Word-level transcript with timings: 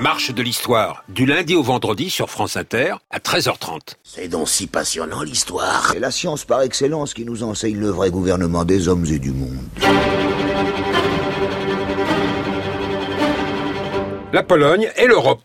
marche 0.00 0.32
de 0.32 0.42
l'histoire, 0.42 1.04
du 1.10 1.26
lundi 1.26 1.54
au 1.54 1.62
vendredi 1.62 2.08
sur 2.08 2.30
France 2.30 2.56
Inter 2.56 2.94
à 3.10 3.18
13h30. 3.18 3.96
C'est 4.02 4.28
donc 4.28 4.48
si 4.48 4.66
passionnant 4.66 5.22
l'histoire. 5.22 5.90
C'est 5.92 6.00
la 6.00 6.10
science 6.10 6.44
par 6.44 6.62
excellence 6.62 7.12
qui 7.12 7.26
nous 7.26 7.42
enseigne 7.42 7.78
le 7.78 7.90
vrai 7.90 8.10
gouvernement 8.10 8.64
des 8.64 8.88
hommes 8.88 9.04
et 9.04 9.18
du 9.18 9.30
monde. 9.30 9.58
La 14.32 14.42
Pologne 14.42 14.90
et 14.96 15.06
l'Europe. 15.06 15.42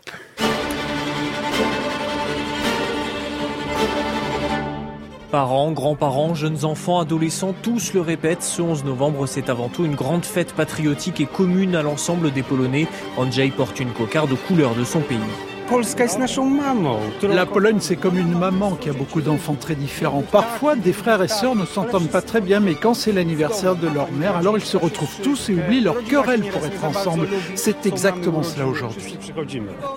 Parents, 5.36 5.73
grands-parents, 5.73 6.33
jeunes 6.33 6.63
enfants, 6.63 7.01
adolescents, 7.01 7.54
tous 7.61 7.93
le 7.93 7.99
répètent, 7.99 8.41
ce 8.41 8.61
11 8.61 8.86
novembre, 8.86 9.27
c'est 9.27 9.50
avant 9.50 9.68
tout 9.68 9.83
une 9.83 9.93
grande 9.93 10.23
fête 10.23 10.54
patriotique 10.54 11.19
et 11.19 11.25
commune 11.25 11.75
à 11.75 11.81
l'ensemble 11.81 12.31
des 12.31 12.41
Polonais. 12.41 12.88
Andrzej 13.18 13.51
porte 13.51 13.82
une 13.82 13.91
cocarde 13.91 14.32
aux 14.32 14.37
couleurs 14.37 14.75
de 14.75 14.86
son 14.86 15.01
pays. 15.01 15.19
La 17.24 17.46
Pologne, 17.46 17.78
c'est 17.79 17.96
comme 17.96 18.18
une 18.18 18.37
maman 18.37 18.75
qui 18.75 18.89
a 18.89 18.93
beaucoup 18.93 19.21
d'enfants 19.21 19.57
très 19.60 19.75
différents. 19.75 20.21
Parfois, 20.21 20.75
des 20.75 20.93
frères 20.93 21.24
et 21.24 21.28
sœurs 21.28 21.55
ne 21.55 21.65
s'entendent 21.65 22.10
pas 22.10 22.21
très 22.21 22.39
bien, 22.39 22.60
mais 22.60 22.75
quand 22.75 22.93
c'est 22.93 23.11
l'anniversaire 23.11 23.75
de 23.75 23.88
leur 23.88 24.11
mère, 24.11 24.38
alors 24.38 24.57
ils 24.57 24.64
se 24.64 24.78
retrouvent 24.78 25.19
tous 25.24 25.50
et 25.50 25.54
oublient 25.54 25.82
leur 25.82 26.04
querelle 26.04 26.41
pour 26.41 26.64
être 26.65 26.83
ensemble. 26.83 27.28
C'est 27.55 27.86
exactement 27.86 28.43
cela 28.43 28.68
aujourd'hui. 28.68 29.18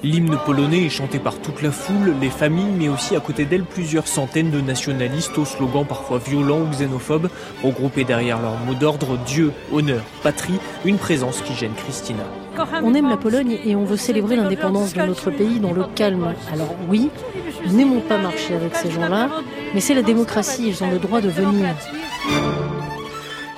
L'hymne 0.02 0.38
polonais 0.46 0.86
est 0.86 0.91
chanté 0.91 1.18
par 1.18 1.38
toute 1.38 1.60
la 1.62 1.70
foule, 1.70 2.14
les 2.20 2.30
familles, 2.30 2.72
mais 2.78 2.88
aussi 2.88 3.14
à 3.14 3.20
côté 3.20 3.44
d'elle 3.44 3.64
plusieurs 3.64 4.08
centaines 4.08 4.50
de 4.50 4.60
nationalistes 4.60 5.36
aux 5.36 5.44
slogans 5.44 5.86
parfois 5.86 6.19
violents 6.19 6.60
ou 6.60 6.70
xénophobes, 6.70 7.28
regroupés 7.62 8.05
derrière 8.05 8.41
leur 8.41 8.56
mot 8.58 8.74
d'ordre 8.74 9.19
Dieu, 9.27 9.52
honneur, 9.72 10.02
patrie, 10.22 10.58
une 10.84 10.98
présence 10.98 11.42
qui 11.42 11.55
gêne 11.55 11.74
Christina. 11.74 12.24
On 12.82 12.94
aime 12.94 13.08
la 13.08 13.16
Pologne 13.16 13.58
et 13.64 13.76
on 13.76 13.84
veut 13.84 13.96
célébrer 13.96 14.36
l'indépendance 14.36 14.92
de 14.92 15.02
notre 15.02 15.30
pays 15.30 15.60
dans 15.60 15.72
le 15.72 15.84
calme. 15.94 16.34
Alors 16.52 16.74
oui, 16.88 17.10
nous 17.66 17.72
n'aimons 17.72 18.00
pas 18.00 18.19
marcher 18.19 18.55
avec 18.55 18.74
ces 18.74 18.91
gens-là, 18.91 19.30
mais 19.74 19.80
c'est 19.80 19.94
la 19.94 20.02
démocratie, 20.02 20.68
ils 20.68 20.83
ont 20.83 20.91
le 20.91 20.98
droit 20.98 21.20
de 21.20 21.28
venir. 21.28 21.74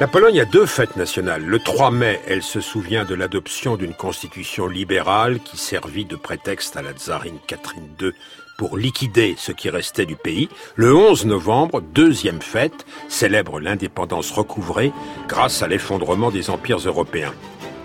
La 0.01 0.07
Pologne 0.07 0.41
a 0.41 0.47
deux 0.47 0.65
fêtes 0.65 0.97
nationales. 0.97 1.45
Le 1.45 1.59
3 1.59 1.91
mai, 1.91 2.21
elle 2.27 2.43
se 2.43 2.61
souvient 2.61 3.05
de 3.05 3.15
l'adoption 3.15 3.77
d'une 3.77 3.93
constitution 3.93 4.67
libérale 4.67 5.41
qui 5.41 5.59
servit 5.59 6.07
de 6.07 6.17
prétexte 6.17 6.77
à 6.77 6.83
la 6.83 6.93
tsarine 6.93 7.39
Catherine 7.47 7.89
II 8.01 8.13
pour 8.57 8.79
liquider 8.79 9.35
ce 9.39 9.53
qui 9.53 9.69
restait 9.69 10.07
du 10.07 10.17
pays. 10.17 10.49
Le 10.75 10.95
11 10.95 11.27
novembre, 11.27 11.81
deuxième 11.81 12.41
fête, 12.41 12.87
célèbre 13.09 13.61
l'indépendance 13.61 14.31
recouvrée 14.31 14.93
grâce 15.29 15.63
à 15.63 15.69
l'effondrement 15.69 16.31
des 16.31 16.49
empires 16.49 16.79
européens 16.79 17.35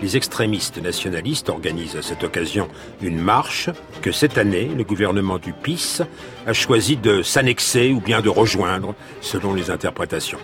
les 0.02 0.16
extrémistes 0.16 0.82
nationalistes 0.82 1.48
organisent 1.48 1.96
à 1.96 2.02
cette 2.02 2.24
occasion 2.24 2.68
une 3.02 3.18
marche 3.18 3.70
que 4.02 4.12
cette 4.12 4.38
année, 4.38 4.70
le 4.76 4.84
gouvernement 4.84 5.38
du 5.38 5.52
PIS 5.52 6.02
a 6.46 6.52
choisi 6.52 6.96
de 6.96 7.22
s'annexer 7.22 7.92
ou 7.92 8.00
bien 8.00 8.20
de 8.20 8.28
rejoindre, 8.28 8.94
selon 9.20 9.54
les 9.54 9.70
interprétations. 9.70 10.38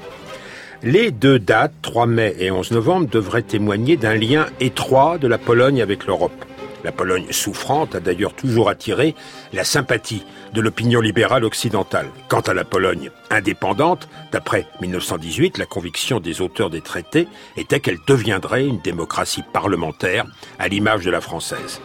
Les 0.82 1.10
deux 1.12 1.38
dates, 1.38 1.74
3 1.82 2.06
mai 2.06 2.34
et 2.38 2.50
11 2.50 2.72
novembre, 2.72 3.08
devraient 3.08 3.42
témoigner 3.42 3.96
d'un 3.96 4.14
lien 4.14 4.46
étroit 4.58 5.18
de 5.18 5.28
la 5.28 5.38
Pologne 5.38 5.80
avec 5.80 6.06
l'Europe. 6.06 6.44
La 6.84 6.92
Pologne 6.92 7.26
souffrante 7.30 7.94
a 7.94 8.00
d'ailleurs 8.00 8.34
toujours 8.34 8.68
attiré 8.68 9.14
la 9.52 9.64
sympathie 9.64 10.24
de 10.52 10.60
l'opinion 10.60 11.00
libérale 11.00 11.44
occidentale. 11.44 12.08
Quant 12.28 12.40
à 12.40 12.54
la 12.54 12.64
Pologne 12.64 13.10
indépendante, 13.30 14.08
d'après 14.32 14.66
1918, 14.80 15.58
la 15.58 15.66
conviction 15.66 16.18
des 16.18 16.40
auteurs 16.40 16.70
des 16.70 16.80
traités 16.80 17.28
était 17.56 17.80
qu'elle 17.80 17.98
deviendrait 18.06 18.66
une 18.66 18.80
démocratie 18.80 19.44
parlementaire 19.52 20.26
à 20.58 20.68
l'image 20.68 21.04
de 21.04 21.10
la 21.10 21.20
française. 21.20 21.80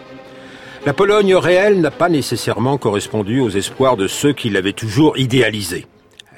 La 0.85 0.93
Pologne 0.93 1.35
réelle 1.35 1.81
n'a 1.81 1.91
pas 1.91 2.09
nécessairement 2.09 2.77
correspondu 2.77 3.39
aux 3.39 3.49
espoirs 3.49 3.97
de 3.97 4.07
ceux 4.07 4.33
qui 4.33 4.49
l'avaient 4.49 4.73
toujours 4.73 5.17
idéalisée. 5.17 5.85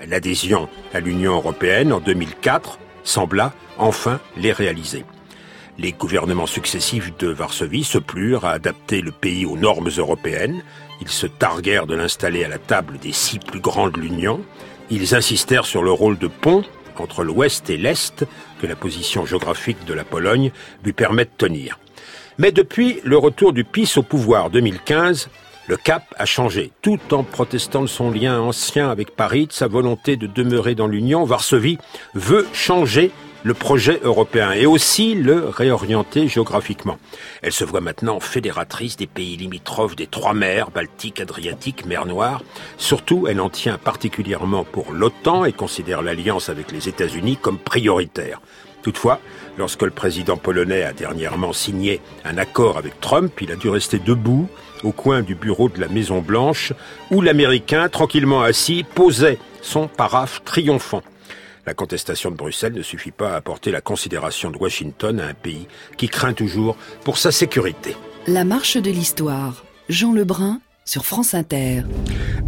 L'adhésion 0.08 0.70
à 0.94 1.00
l'Union 1.00 1.34
européenne 1.36 1.94
en 1.94 2.00
2004 2.00 2.80
sembla 3.04 3.54
enfin 3.78 4.20
les 4.38 4.52
réaliser. 4.52 5.06
Les 5.82 5.94
gouvernements 5.94 6.46
successifs 6.46 7.18
de 7.20 7.30
Varsovie 7.30 7.86
se 7.86 7.98
plurent 7.98 8.44
à 8.44 8.52
adapter 8.52 9.00
le 9.00 9.12
pays 9.12 9.46
aux 9.46 9.56
normes 9.56 9.90
européennes. 9.98 10.62
Ils 11.00 11.08
se 11.08 11.26
targuèrent 11.26 11.88
de 11.88 11.96
l'installer 11.96 12.44
à 12.44 12.50
la 12.50 12.58
table 12.58 12.98
des 12.98 13.14
six 13.14 13.40
plus 13.40 13.62
grands 13.62 13.90
de 13.90 13.98
l'Union. 13.98 14.42
Ils 14.90 15.16
insistèrent 15.16 15.66
sur 15.66 15.82
le 15.82 15.92
rôle 15.94 16.18
de 16.18 16.28
pont 16.28 16.66
entre 16.98 17.24
l'Ouest 17.24 17.70
et 17.70 17.78
l'Est 17.78 18.26
que 18.62 18.68
la 18.68 18.76
position 18.76 19.26
géographique 19.26 19.86
de 19.86 19.94
la 19.94 20.04
Pologne 20.04 20.52
lui 20.84 20.92
permet 20.92 21.24
de 21.24 21.32
tenir. 21.38 21.80
Mais 22.38 22.52
depuis 22.52 23.00
le 23.06 23.18
retour 23.18 23.54
du 23.54 23.64
PIS 23.64 23.94
au 23.96 24.04
pouvoir 24.04 24.50
2015, 24.50 25.30
le 25.68 25.78
cap 25.78 26.04
a 26.18 26.26
changé. 26.26 26.74
Tout 26.82 27.00
en 27.12 27.24
protestant 27.24 27.84
de 27.84 27.88
son 27.88 28.12
lien 28.12 28.42
ancien 28.42 28.90
avec 28.90 29.16
Paris, 29.16 29.48
de 29.48 29.54
sa 29.54 29.68
volonté 29.68 30.18
de 30.18 30.28
demeurer 30.28 30.76
dans 30.76 30.88
l'Union, 30.88 31.24
Varsovie 31.24 31.78
veut 32.16 32.48
changer 32.52 33.12
le 33.44 33.54
projet 33.54 34.00
européen 34.04 34.52
et 34.52 34.66
aussi 34.66 35.16
le 35.16 35.46
réorienter 35.48 36.28
géographiquement. 36.28 36.98
Elle 37.42 37.52
se 37.52 37.64
voit 37.64 37.82
maintenant 37.82 38.20
fédératrice 38.20 38.98
des 38.98 39.08
pays 39.08 39.38
limitrophes 39.38 39.96
des 39.96 40.08
trois 40.08 40.34
mers, 40.34 40.72
Baltique, 40.72 41.22
Adriatique, 41.22 41.86
mer 41.86 42.06
Noire. 42.06 42.44
Surtout, 42.78 43.28
elle 43.28 43.40
en 43.40 43.50
tient 43.50 43.78
particulièrement 43.78 44.64
pour 44.64 44.92
l'OTAN 44.92 45.46
et 45.46 45.54
considère 45.54 46.02
l'alliance 46.02 46.50
avec 46.50 46.72
les 46.72 46.90
États-Unis 46.90 47.38
comme 47.42 47.58
prioritaire. 47.58 48.42
Toutefois, 48.82 49.20
lorsque 49.58 49.82
le 49.82 49.92
président 49.92 50.38
polonais 50.38 50.84
a 50.84 50.94
dernièrement 50.94 51.52
signé 51.52 52.02
un 52.24 52.38
accord 52.38 52.78
avec 52.78 53.00
Trump, 53.02 53.34
il 53.42 53.52
a 53.52 53.56
dû 53.56 53.70
rester 53.70 54.00
debout 54.00 54.48
au 54.84 54.94
coin 54.94 55.22
du 55.22 55.36
bureau 55.36 55.68
de 55.68 55.82
la 55.82 55.90
Maison 55.90 56.22
Blanche, 56.22 56.72
où 57.12 57.22
l'Américain, 57.22 57.90
tranquillement 57.90 58.42
assis, 58.42 58.86
posait 58.96 59.38
son 59.62 59.88
paraphe 59.88 60.42
triomphant. 60.46 61.04
La 61.70 61.76
contestation 61.76 62.32
de 62.32 62.36
Bruxelles 62.36 62.74
ne 62.74 62.82
suffit 62.82 63.12
pas 63.12 63.34
à 63.34 63.36
apporter 63.36 63.70
la 63.70 63.80
considération 63.80 64.50
de 64.50 64.58
Washington 64.58 65.20
à 65.20 65.28
un 65.28 65.34
pays 65.36 65.68
qui 65.98 66.10
craint 66.10 66.34
toujours 66.34 66.76
pour 67.04 67.20
sa 67.20 67.32
sécurité. 67.32 67.96
La 68.26 68.44
marche 68.44 68.78
de 68.78 68.90
l'histoire. 68.90 69.64
Jean 69.88 70.12
Lebrun 70.12 70.62
sur 70.84 71.06
France 71.06 71.36
Inter. 71.36 71.84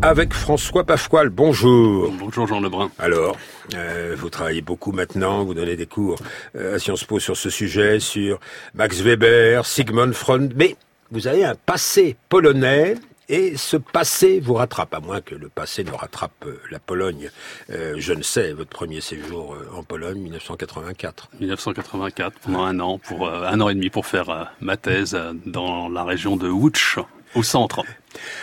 Avec 0.02 0.34
François 0.34 0.86
Pafoual, 0.86 1.30
bonjour. 1.30 2.12
Bonjour 2.18 2.48
Jean 2.48 2.62
Lebrun. 2.62 2.90
Alors, 2.98 3.38
euh, 3.76 4.16
vous 4.18 4.32
travaillez 4.32 4.64
beaucoup 4.64 4.92
maintenant, 4.92 5.44
vous 5.44 5.54
donnez 5.54 5.76
des 5.76 5.86
cours 5.86 6.18
euh, 6.56 6.78
à 6.78 6.80
Sciences 6.80 7.04
Po 7.04 7.20
sur 7.20 7.38
ce 7.38 7.52
sujet, 7.52 8.00
sur 8.00 8.40
Max 8.74 9.02
Weber, 9.02 9.68
Sigmund 9.68 10.14
Freud, 10.14 10.54
mais 10.56 10.76
vous 11.12 11.28
avez 11.28 11.46
un 11.46 11.54
passé 11.54 12.16
polonais 12.28 12.96
et 13.32 13.56
ce 13.56 13.78
passé 13.78 14.42
vous 14.42 14.56
rattrape, 14.56 14.94
à 14.94 15.00
moins 15.00 15.22
que 15.22 15.34
le 15.34 15.48
passé 15.48 15.86
ne 15.86 15.92
rattrape 15.92 16.46
euh, 16.46 16.60
la 16.70 16.80
Pologne. 16.80 17.32
Euh, 17.70 17.96
je 17.98 18.12
ne 18.12 18.24
sais, 18.24 18.52
votre 18.52 18.70
premier 18.70 19.00
séjour 19.00 19.54
euh, 19.54 19.70
en 19.74 19.84
Pologne, 19.84 20.20
1984. 20.20 21.30
1984, 21.40 22.40
pendant 22.42 22.64
un 22.64 22.80
an, 22.82 22.98
pour 22.98 23.30
un 23.30 23.62
an 23.62 23.70
et 23.70 23.74
demi, 23.74 23.90
pour 23.90 24.06
faire 24.06 24.54
ma 24.60 24.76
thèse 24.76 25.18
dans 25.46 25.88
la 25.88 26.04
région 26.04 26.36
de 26.36 26.50
Łódź, 26.50 26.98
au 27.34 27.44
centre. 27.44 27.84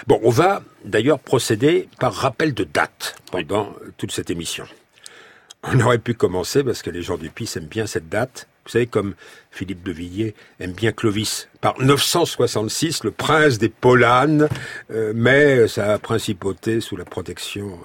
Bon, 0.07 0.19
on 0.23 0.31
va 0.31 0.63
d'ailleurs 0.87 1.19
procéder 1.19 1.91
par 2.01 2.15
rappel 2.15 2.55
de 2.55 2.65
date 2.65 3.17
pendant 3.31 3.75
toute 3.99 4.13
cette 4.13 4.31
émission. 4.31 4.65
On 5.65 5.79
aurait 5.81 5.99
pu 5.99 6.15
commencer, 6.15 6.65
parce 6.65 6.81
que 6.81 6.89
les 6.89 7.03
gens 7.03 7.19
du 7.19 7.29
PIS 7.29 7.53
aiment 7.57 7.67
bien 7.67 7.87
cette 7.87 8.09
date, 8.09 8.49
vous 8.69 8.73
savez, 8.73 8.87
comme 8.87 9.15
Philippe 9.51 9.83
de 9.83 9.93
Villiers 9.93 10.35
aime 10.61 10.73
bien 10.73 10.93
Clovis. 10.93 11.49
Par 11.63 11.81
966, 11.81 13.03
le 13.03 13.11
prince 13.11 13.57
des 13.57 13.71
Polanes 13.71 14.47
euh, 14.91 15.15
met 15.15 15.67
sa 15.69 15.99
principauté 15.99 16.83
sous 16.83 16.95
la 16.95 17.07
protection 17.07 17.79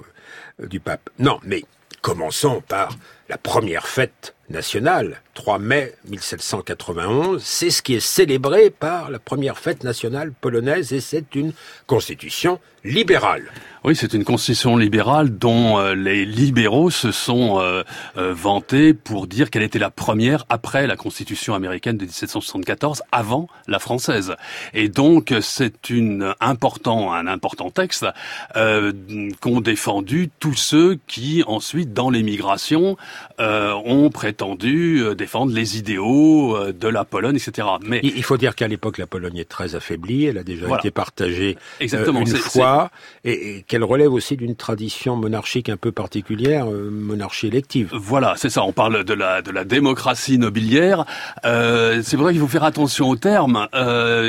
euh, 0.60 0.66
du 0.66 0.80
pape. 0.80 1.08
Non, 1.18 1.40
mais 1.42 1.64
commençons 2.02 2.62
par 2.68 2.98
la 3.30 3.38
première 3.38 3.86
fête 3.86 4.34
nationale, 4.50 5.22
3 5.32 5.58
mai 5.58 5.94
1791. 6.10 7.42
C'est 7.42 7.70
ce 7.70 7.80
qui 7.80 7.94
est 7.94 8.00
célébré 8.00 8.68
par 8.68 9.10
la 9.10 9.18
première 9.18 9.58
fête 9.58 9.84
nationale 9.84 10.32
polonaise 10.38 10.92
et 10.92 11.00
c'est 11.00 11.34
une 11.34 11.54
constitution 11.86 12.60
libérale. 12.84 13.50
Oui, 13.84 13.94
c'est 13.94 14.14
une 14.14 14.24
constitution 14.24 14.78
libérale 14.78 15.36
dont 15.36 15.78
euh, 15.78 15.94
les 15.94 16.24
libéraux 16.24 16.88
se 16.88 17.12
sont 17.12 17.60
euh, 17.60 17.82
euh, 18.16 18.32
vantés 18.32 18.94
pour 18.94 19.26
dire 19.26 19.50
qu'elle 19.50 19.62
était 19.62 19.78
la 19.78 19.90
première 19.90 20.46
après 20.48 20.86
la 20.86 20.96
constitution 20.96 21.54
américaine 21.54 21.98
de 21.98 22.04
1774, 22.04 23.02
avant 23.12 23.46
la 23.68 23.78
française. 23.78 24.36
Et 24.72 24.88
donc 24.88 25.34
c'est 25.42 25.90
une 25.90 26.34
important, 26.40 27.12
un 27.12 27.26
important 27.26 27.70
texte 27.70 28.06
qu'ont 28.54 29.60
défendu 29.60 30.30
tous 30.40 30.54
ceux 30.54 30.98
qui 31.06 31.44
ensuite, 31.46 31.92
dans 31.92 32.08
l'émigration, 32.08 32.96
euh, 33.40 33.72
ont 33.84 34.10
prétendu 34.10 35.02
euh, 35.02 35.16
défendre 35.16 35.52
les 35.52 35.76
idéaux 35.76 36.56
euh, 36.56 36.72
de 36.72 36.86
la 36.86 37.04
Pologne, 37.04 37.34
etc. 37.34 37.66
Mais 37.84 38.00
il 38.02 38.22
faut 38.22 38.36
dire 38.36 38.54
qu'à 38.54 38.68
l'époque, 38.68 38.96
la 38.98 39.08
Pologne 39.08 39.38
est 39.38 39.48
très 39.48 39.74
affaiblie. 39.74 40.26
Elle 40.26 40.38
a 40.38 40.44
déjà 40.44 40.66
été 40.78 40.92
partagée 40.92 41.56
Exactement, 41.80 42.20
une 42.20 42.28
fois, 42.28 42.92
et, 43.24 43.64
qu'elle 43.74 43.82
relève 43.82 44.12
aussi 44.12 44.36
d'une 44.36 44.54
tradition 44.54 45.16
monarchique 45.16 45.68
un 45.68 45.76
peu 45.76 45.90
particulière, 45.90 46.66
monarchie 46.66 47.48
élective. 47.48 47.90
Voilà, 47.92 48.34
c'est 48.36 48.50
ça. 48.50 48.62
On 48.62 48.72
parle 48.72 49.02
de 49.02 49.14
la 49.14 49.42
de 49.42 49.50
la 49.50 49.64
démocratie 49.64 50.38
nobiliaire. 50.38 51.04
c'est 51.42 52.16
vrai 52.16 52.32
qu'il 52.32 52.40
faut 52.40 52.46
faire 52.46 52.62
attention 52.62 53.08
aux 53.10 53.16
termes. 53.16 53.66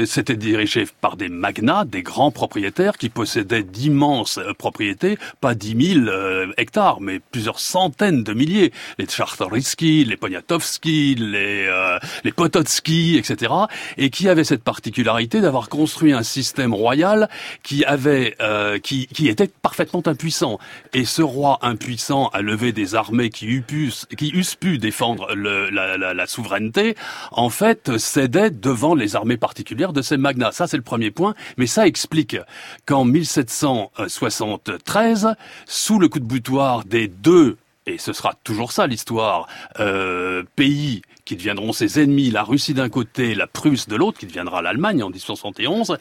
C'était 0.07 0.36
dirigé 0.36 0.88
par 1.01 1.15
des 1.15 1.30
magnats, 1.30 1.86
des 1.86 2.01
grands 2.01 2.31
propriétaires 2.31 2.97
qui 2.97 3.09
possédaient 3.09 3.62
d'immenses 3.62 4.39
propriétés, 4.57 5.19
pas 5.42 5.53
dix 5.53 5.75
mille 5.75 6.12
hectares, 6.57 7.01
mais 7.01 7.19
plusieurs 7.31 7.59
centaines 7.59 8.24
de 8.24 8.33
milliers. 8.33 8.71
Les 8.97 9.06
Czartoryski, 9.06 10.06
les 10.06 10.18
Poniatowski, 10.18 11.15
les, 11.15 11.68
euh, 11.68 12.00
les 12.24 12.31
Potocki, 12.31 13.18
etc. 13.18 13.53
Et 13.97 14.09
qui 14.09 14.27
avaient 14.27 14.44
cette 14.44 14.63
particularité 14.63 15.42
d'avoir 15.42 15.69
construit 15.69 16.13
un 16.13 16.24
système 16.24 16.74
royal 16.74 17.30
qui 17.63 17.86
avait, 17.86 18.36
euh, 18.42 18.80
qui, 18.80 19.07
qui 19.07 19.27
était 19.36 19.52
parfaitement 19.62 20.02
impuissant. 20.06 20.58
Et 20.94 21.04
ce 21.06 21.22
roi 21.22 21.60
impuissant 21.62 22.30
a 22.30 22.42
levé 22.42 22.72
des 22.72 22.96
armées 22.96 23.30
qui 23.30 23.48
eussent 23.48 24.56
pu, 24.56 24.78
défendre 24.78 25.36
la, 25.36 26.28
souveraineté, 26.28 26.96
en 27.32 27.50
fait, 27.50 27.98
cédait 27.98 28.50
devant 28.50 28.96
les 28.96 29.18
armées 29.18 29.36
particulières 29.38 29.94
de 29.94 30.02
ces 30.02 30.18
magnats. 30.18 30.52
Ça, 30.52 30.68
c'est 30.68 30.76
le 30.78 30.84
premier 30.84 31.12
point. 31.12 31.36
Mais 31.58 31.68
ça 31.68 31.86
explique 31.86 32.38
qu'en 32.86 33.06
1773, 33.06 35.36
sous 35.66 36.00
le 36.00 36.08
coup 36.08 36.20
de 36.20 36.26
boutoir 36.26 36.86
des 36.86 37.08
deux 37.08 37.58
et 37.88 38.00
ce 38.00 38.14
sera 38.14 38.34
toujours 38.44 38.72
ça 38.72 38.88
l'histoire, 38.88 39.48
euh, 39.80 40.42
pays 40.56 41.04
qui 41.24 41.36
deviendront 41.36 41.72
ses 41.72 42.00
ennemis, 42.00 42.31
la 42.31 42.42
Russie 42.42 42.74
d'un 42.74 42.90
côté, 42.90 43.36
la 43.36 43.46
Prusse 43.46 43.88
de 43.88 43.96
l'autre, 43.96 44.18
qui 44.18 44.26
deviendra 44.26 44.64
l'Allemagne 44.64 45.04
en 45.04 45.10
1771, 45.10 45.96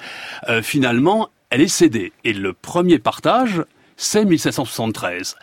euh, 0.49 0.63
finalement, 0.63 1.29
elle 1.55 1.61
est 1.61 1.69
cédée. 1.69 2.13
Et 2.25 2.33
le 2.33 2.53
premier 2.53 2.99
partage, 2.99 3.63
c'est 3.97 4.25
1773. 4.25 5.37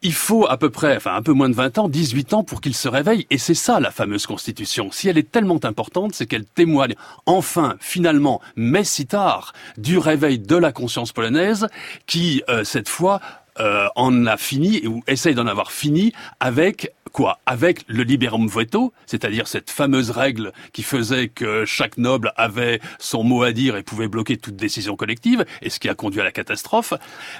Il 0.00 0.14
faut 0.14 0.46
à 0.48 0.56
peu 0.56 0.70
près, 0.70 0.96
enfin 0.96 1.14
un 1.14 1.20
peu 1.20 1.32
moins 1.32 1.50
de 1.50 1.54
20 1.54 1.76
ans, 1.76 1.88
18 1.90 2.32
ans 2.32 2.42
pour 2.42 2.62
qu'il 2.62 2.74
se 2.74 2.88
réveille, 2.88 3.26
et 3.28 3.36
c'est 3.36 3.52
ça 3.52 3.78
la 3.78 3.90
fameuse 3.90 4.24
constitution. 4.24 4.90
Si 4.90 5.10
elle 5.10 5.18
est 5.18 5.30
tellement 5.30 5.62
importante, 5.62 6.14
c'est 6.14 6.24
qu'elle 6.24 6.46
témoigne 6.46 6.94
enfin, 7.26 7.76
finalement, 7.80 8.40
mais 8.56 8.82
si 8.82 9.04
tard, 9.04 9.52
du 9.76 9.98
réveil 9.98 10.38
de 10.38 10.56
la 10.56 10.72
conscience 10.72 11.12
polonaise, 11.12 11.66
qui, 12.06 12.42
euh, 12.48 12.64
cette 12.64 12.88
fois, 12.88 13.20
euh, 13.60 13.88
en 13.94 14.24
a 14.24 14.38
fini 14.38 14.86
ou 14.86 15.02
essaye 15.06 15.34
d'en 15.34 15.46
avoir 15.46 15.70
fini 15.70 16.14
avec 16.40 16.94
quoi 17.12 17.38
Avec 17.46 17.84
le 17.86 18.02
liberum 18.02 18.48
veto, 18.48 18.92
c'est-à-dire 19.06 19.46
cette 19.46 19.70
fameuse 19.70 20.10
règle 20.10 20.52
qui 20.72 20.82
faisait 20.82 21.28
que 21.28 21.64
chaque 21.64 21.98
noble 21.98 22.32
avait 22.36 22.80
son 22.98 23.22
mot 23.22 23.42
à 23.42 23.52
dire 23.52 23.76
et 23.76 23.82
pouvait 23.82 24.08
bloquer 24.08 24.36
toute 24.36 24.56
décision 24.56 24.96
collective, 24.96 25.44
et 25.60 25.70
ce 25.70 25.78
qui 25.78 25.88
a 25.88 25.94
conduit 25.94 26.20
à 26.20 26.24
la 26.24 26.32
catastrophe. 26.32 26.94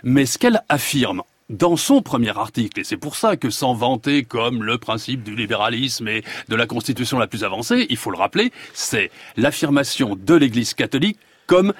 Mais 0.04 0.26
ce 0.26 0.38
qu'elle 0.38 0.62
affirme 0.68 1.22
dans 1.48 1.76
son 1.76 2.02
premier 2.02 2.36
article, 2.36 2.80
et 2.80 2.84
c'est 2.84 2.96
pour 2.96 3.16
ça 3.16 3.36
que 3.36 3.50
sans 3.50 3.74
vanter 3.74 4.24
comme 4.24 4.62
le 4.62 4.78
principe 4.78 5.22
du 5.22 5.34
libéralisme 5.34 6.08
et 6.08 6.22
de 6.48 6.56
la 6.56 6.66
constitution 6.66 7.18
la 7.18 7.26
plus 7.26 7.44
avancée, 7.44 7.86
il 7.90 7.96
faut 7.96 8.10
le 8.10 8.16
rappeler, 8.16 8.52
c'est 8.72 9.10
l'affirmation 9.36 10.16
de 10.16 10.34
l'Église 10.34 10.74
catholique 10.74 11.18
comme 11.46 11.74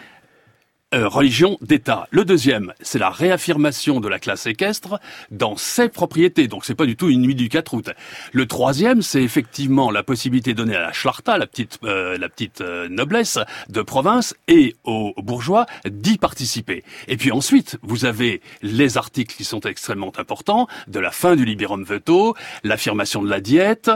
euh, 0.95 1.09
religion 1.09 1.59
d'État. 1.61 2.07
Le 2.11 2.25
deuxième, 2.25 2.75
c'est 2.81 2.99
la 2.99 3.11
réaffirmation 3.11 4.01
de 4.01 4.09
la 4.09 4.19
classe 4.19 4.47
équestre 4.47 5.01
dans 5.31 5.57
ses 5.57 5.89
propriétés. 5.89 6.49
Donc 6.49 6.65
c'est 6.65 6.75
pas 6.75 6.87
du 6.87 6.97
tout 6.97 7.09
une 7.09 7.23
nuit 7.23 7.35
du 7.35 7.49
4 7.49 7.75
août. 7.75 7.91
Le 8.33 8.47
troisième, 8.47 9.01
c'est 9.01 9.23
effectivement 9.23 9.91
la 9.91 10.03
possibilité 10.03 10.55
donnée 10.55 10.77
à 10.77 10.83
la 10.83 10.93
Schlarta, 10.93 11.39
la 11.39 11.47
petite, 11.47 11.79
euh, 11.85 12.19
la 12.19 12.29
petite 12.29 12.61
euh, 12.61 12.89
noblesse 12.89 13.39
de 13.69 13.83
province, 13.83 14.35
et 14.49 14.77
aux 14.85 15.15
bourgeois 15.17 15.67
d'y 15.87 16.19
participer. 16.19 16.85
Et 17.09 17.17
puis 17.17 17.33
ensuite, 17.33 17.79
vous 17.83 18.05
avez 18.05 18.43
les 18.61 18.99
articles 18.99 19.35
qui 19.35 19.45
sont 19.45 19.61
extrêmement 19.61 20.13
importants, 20.19 20.69
de 20.89 21.01
la 21.01 21.11
fin 21.11 21.37
du 21.37 21.45
liberum 21.45 21.85
veto, 21.85 22.35
l'affirmation 22.65 23.23
de 23.23 23.31
la 23.31 23.41
diète, 23.41 23.91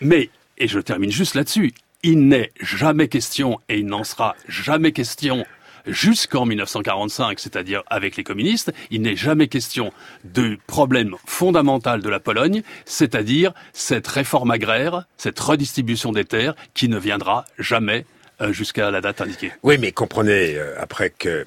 mais, 0.00 0.30
et 0.58 0.68
je 0.68 0.80
termine 0.80 1.10
juste 1.10 1.34
là-dessus, 1.34 1.72
il 2.02 2.28
n'est 2.28 2.52
jamais 2.60 3.08
question, 3.08 3.60
et 3.68 3.78
il 3.78 3.86
n'en 3.86 4.04
sera 4.04 4.36
jamais 4.48 4.92
question 4.92 5.44
jusqu'en 5.86 6.44
1945, 6.46 7.38
c'est-à-dire 7.38 7.82
avec 7.88 8.16
les 8.16 8.24
communistes, 8.24 8.72
il 8.90 9.02
n'est 9.02 9.16
jamais 9.16 9.48
question 9.48 9.92
de 10.24 10.58
problème 10.66 11.16
fondamental 11.24 12.02
de 12.02 12.08
la 12.08 12.20
Pologne, 12.20 12.62
c'est-à-dire 12.84 13.52
cette 13.72 14.06
réforme 14.06 14.50
agraire, 14.50 15.06
cette 15.16 15.38
redistribution 15.38 16.12
des 16.12 16.24
terres 16.24 16.54
qui 16.74 16.88
ne 16.88 16.98
viendra 16.98 17.44
jamais 17.58 18.04
euh, 18.40 18.52
jusqu'à 18.52 18.90
la 18.90 19.00
date 19.00 19.20
indiquée. 19.20 19.52
Oui, 19.62 19.78
mais 19.78 19.92
comprenez, 19.92 20.56
euh, 20.56 20.74
après 20.78 21.10
qu'un 21.10 21.44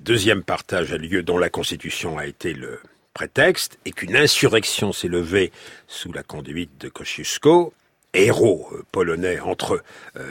deuxième 0.00 0.42
partage 0.42 0.92
a 0.92 0.98
lieu 0.98 1.22
dont 1.22 1.38
la 1.38 1.50
Constitution 1.50 2.18
a 2.18 2.26
été 2.26 2.52
le 2.52 2.80
prétexte 3.14 3.78
et 3.84 3.92
qu'une 3.92 4.16
insurrection 4.16 4.92
s'est 4.92 5.08
levée 5.08 5.52
sous 5.86 6.12
la 6.12 6.22
conduite 6.22 6.70
de 6.80 6.88
Kosciuszko, 6.88 7.72
héros 8.12 8.68
euh, 8.72 8.82
polonais 8.90 9.38
entre 9.38 9.82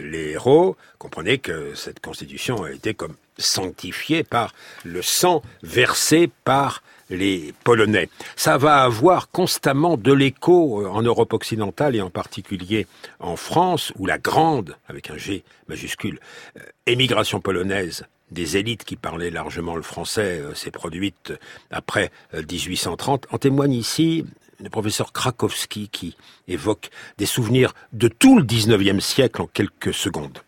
les 0.02 0.32
héros, 0.32 0.76
comprenez 0.98 1.38
que 1.38 1.74
cette 1.76 2.00
constitution 2.00 2.64
a 2.64 2.72
été 2.72 2.94
comme 2.94 3.16
sanctifié 3.42 4.24
par 4.24 4.54
le 4.84 5.02
sang 5.02 5.42
versé 5.64 6.30
par 6.44 6.82
les 7.12 7.54
Polonais. 7.64 8.10
Ça 8.36 8.58
va 8.58 8.84
avoir 8.84 9.30
constamment 9.30 9.98
de 9.98 10.14
l'écho 10.14 10.82
euh, 10.82 10.88
en 10.88 11.02
Europe 11.02 11.34
occidentale 11.34 11.96
et 11.96 12.02
en 12.02 12.10
particulier 12.10 12.88
en 13.20 13.36
France, 13.36 13.92
où 13.98 14.06
la 14.06 14.18
grande, 14.18 14.78
avec 14.88 15.10
un 15.10 15.18
G 15.18 15.44
majuscule, 15.68 16.20
euh, 16.58 16.62
émigration 16.88 17.40
polonaise 17.42 18.06
des 18.32 18.56
élites 18.56 18.86
qui 18.86 18.96
parlaient 18.96 19.30
largement 19.30 19.76
le 19.76 19.82
français 19.82 20.40
euh, 20.40 20.56
s'est 20.56 20.72
produite 20.72 21.34
après 21.70 22.12
1830. 22.34 23.28
En 23.32 23.38
témoigne 23.38 23.74
ici 23.74 24.26
le 24.60 24.70
professeur 24.70 25.12
Krakowski 25.12 25.90
qui 25.90 26.16
évoque 26.48 26.92
des 27.18 27.26
souvenirs 27.26 27.74
de 27.94 28.08
tout 28.08 28.38
le 28.38 28.46
19e 28.46 29.00
siècle 29.00 29.42
en 29.42 29.48
quelques 29.48 29.94
secondes 29.94 30.40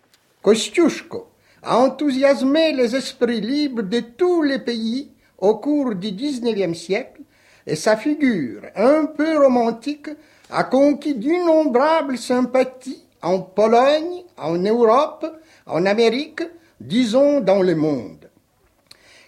a 1.63 1.77
enthousiasmé 1.77 2.73
les 2.73 2.95
esprits 2.95 3.41
libres 3.41 3.83
de 3.83 3.99
tous 3.99 4.41
les 4.41 4.59
pays 4.59 5.11
au 5.37 5.55
cours 5.55 5.95
du 5.95 6.11
XIXe 6.11 6.77
siècle 6.77 7.21
et 7.65 7.75
sa 7.75 7.95
figure 7.97 8.63
un 8.75 9.05
peu 9.05 9.37
romantique 9.37 10.09
a 10.49 10.63
conquis 10.65 11.15
d'innombrables 11.15 12.17
sympathies 12.17 13.05
en 13.21 13.39
Pologne, 13.39 14.23
en 14.37 14.57
Europe, 14.57 15.25
en 15.65 15.85
Amérique, 15.85 16.43
disons 16.79 17.39
dans 17.39 17.61
le 17.61 17.75
monde. 17.75 18.29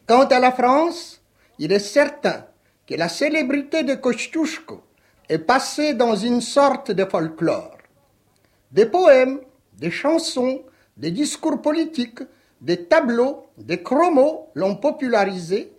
Quant 0.06 0.26
à 0.26 0.40
la 0.40 0.52
France, 0.52 1.22
il 1.58 1.72
est 1.72 1.80
certain 1.80 2.46
que 2.86 2.96
la 2.96 3.10
célébrité 3.10 3.84
de 3.84 3.96
Kosciuszko 3.96 4.84
est 5.30 5.40
passée 5.40 5.94
dans 5.94 6.16
une 6.16 6.42
sorte 6.42 6.92
de 6.92 7.06
folklore. 7.06 7.78
Des 8.72 8.86
poèmes, 8.86 9.40
des 9.80 9.90
chansons, 9.90 10.62
des 10.98 11.12
discours 11.12 11.62
politiques, 11.62 12.22
des 12.62 12.86
tableaux, 12.86 13.48
des 13.58 13.84
chromos 13.84 14.50
l'ont 14.56 14.76
popularisé 14.76 15.74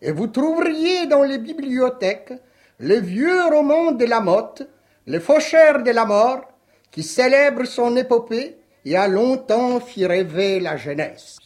et 0.00 0.12
vous 0.12 0.28
trouveriez 0.28 1.06
dans 1.06 1.22
les 1.22 1.38
bibliothèques 1.38 2.32
les 2.78 3.00
vieux 3.00 3.44
romans 3.44 3.92
de 3.92 4.04
la 4.04 4.20
Motte, 4.20 4.66
les 5.06 5.20
faucheurs 5.20 5.82
de 5.82 5.90
la 5.90 6.06
mort, 6.06 6.42
qui 6.90 7.02
célèbrent 7.02 7.66
son 7.66 7.94
épopée 7.96 8.56
et 8.84 8.96
a 8.96 9.06
longtemps 9.06 9.80
fit 9.80 10.06
rêver 10.06 10.60
la 10.60 10.76
jeunesse. 10.76 11.38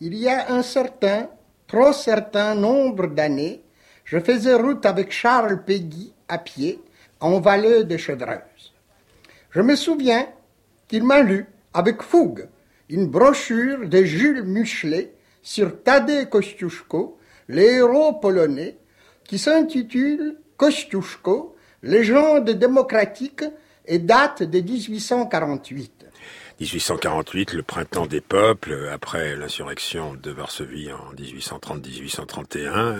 Il 0.00 0.14
y 0.16 0.28
a 0.28 0.52
un 0.52 0.62
certain, 0.62 1.28
trop 1.66 1.92
certain 1.92 2.54
nombre 2.54 3.06
d'années, 3.06 3.62
je 4.04 4.18
faisais 4.18 4.54
route 4.54 4.84
avec 4.84 5.12
Charles 5.12 5.64
Péguy 5.64 6.12
à 6.28 6.38
pied 6.38 6.80
en 7.20 7.40
vallée 7.40 7.84
de 7.84 7.96
Chevreuse. 7.96 8.72
Je 9.50 9.60
me 9.60 9.76
souviens 9.76 10.26
qu'il 10.88 11.04
m'a 11.04 11.22
lu 11.22 11.46
avec 11.74 12.02
fougue 12.02 12.48
une 12.88 13.08
brochure 13.08 13.88
de 13.88 14.04
Jules 14.04 14.44
Muchelet 14.44 15.12
sur 15.42 15.82
Tadej 15.82 16.28
Kościuszko, 16.28 17.18
les 17.48 17.74
héros 17.74 18.14
polonais, 18.14 18.78
qui 19.24 19.38
s'intitule 19.38 20.36
Kościuszko, 20.56 21.56
légende 21.82 22.50
démocratique 22.50 23.44
et 23.86 23.98
date 23.98 24.42
de 24.42 24.60
1848. 24.60 25.93
1848, 26.60 27.52
le 27.52 27.62
printemps 27.62 28.06
des 28.06 28.20
peuples, 28.20 28.88
après 28.92 29.34
l'insurrection 29.34 30.14
de 30.14 30.30
Varsovie 30.30 30.90
en 30.92 31.12
1830-1831, 31.20 32.94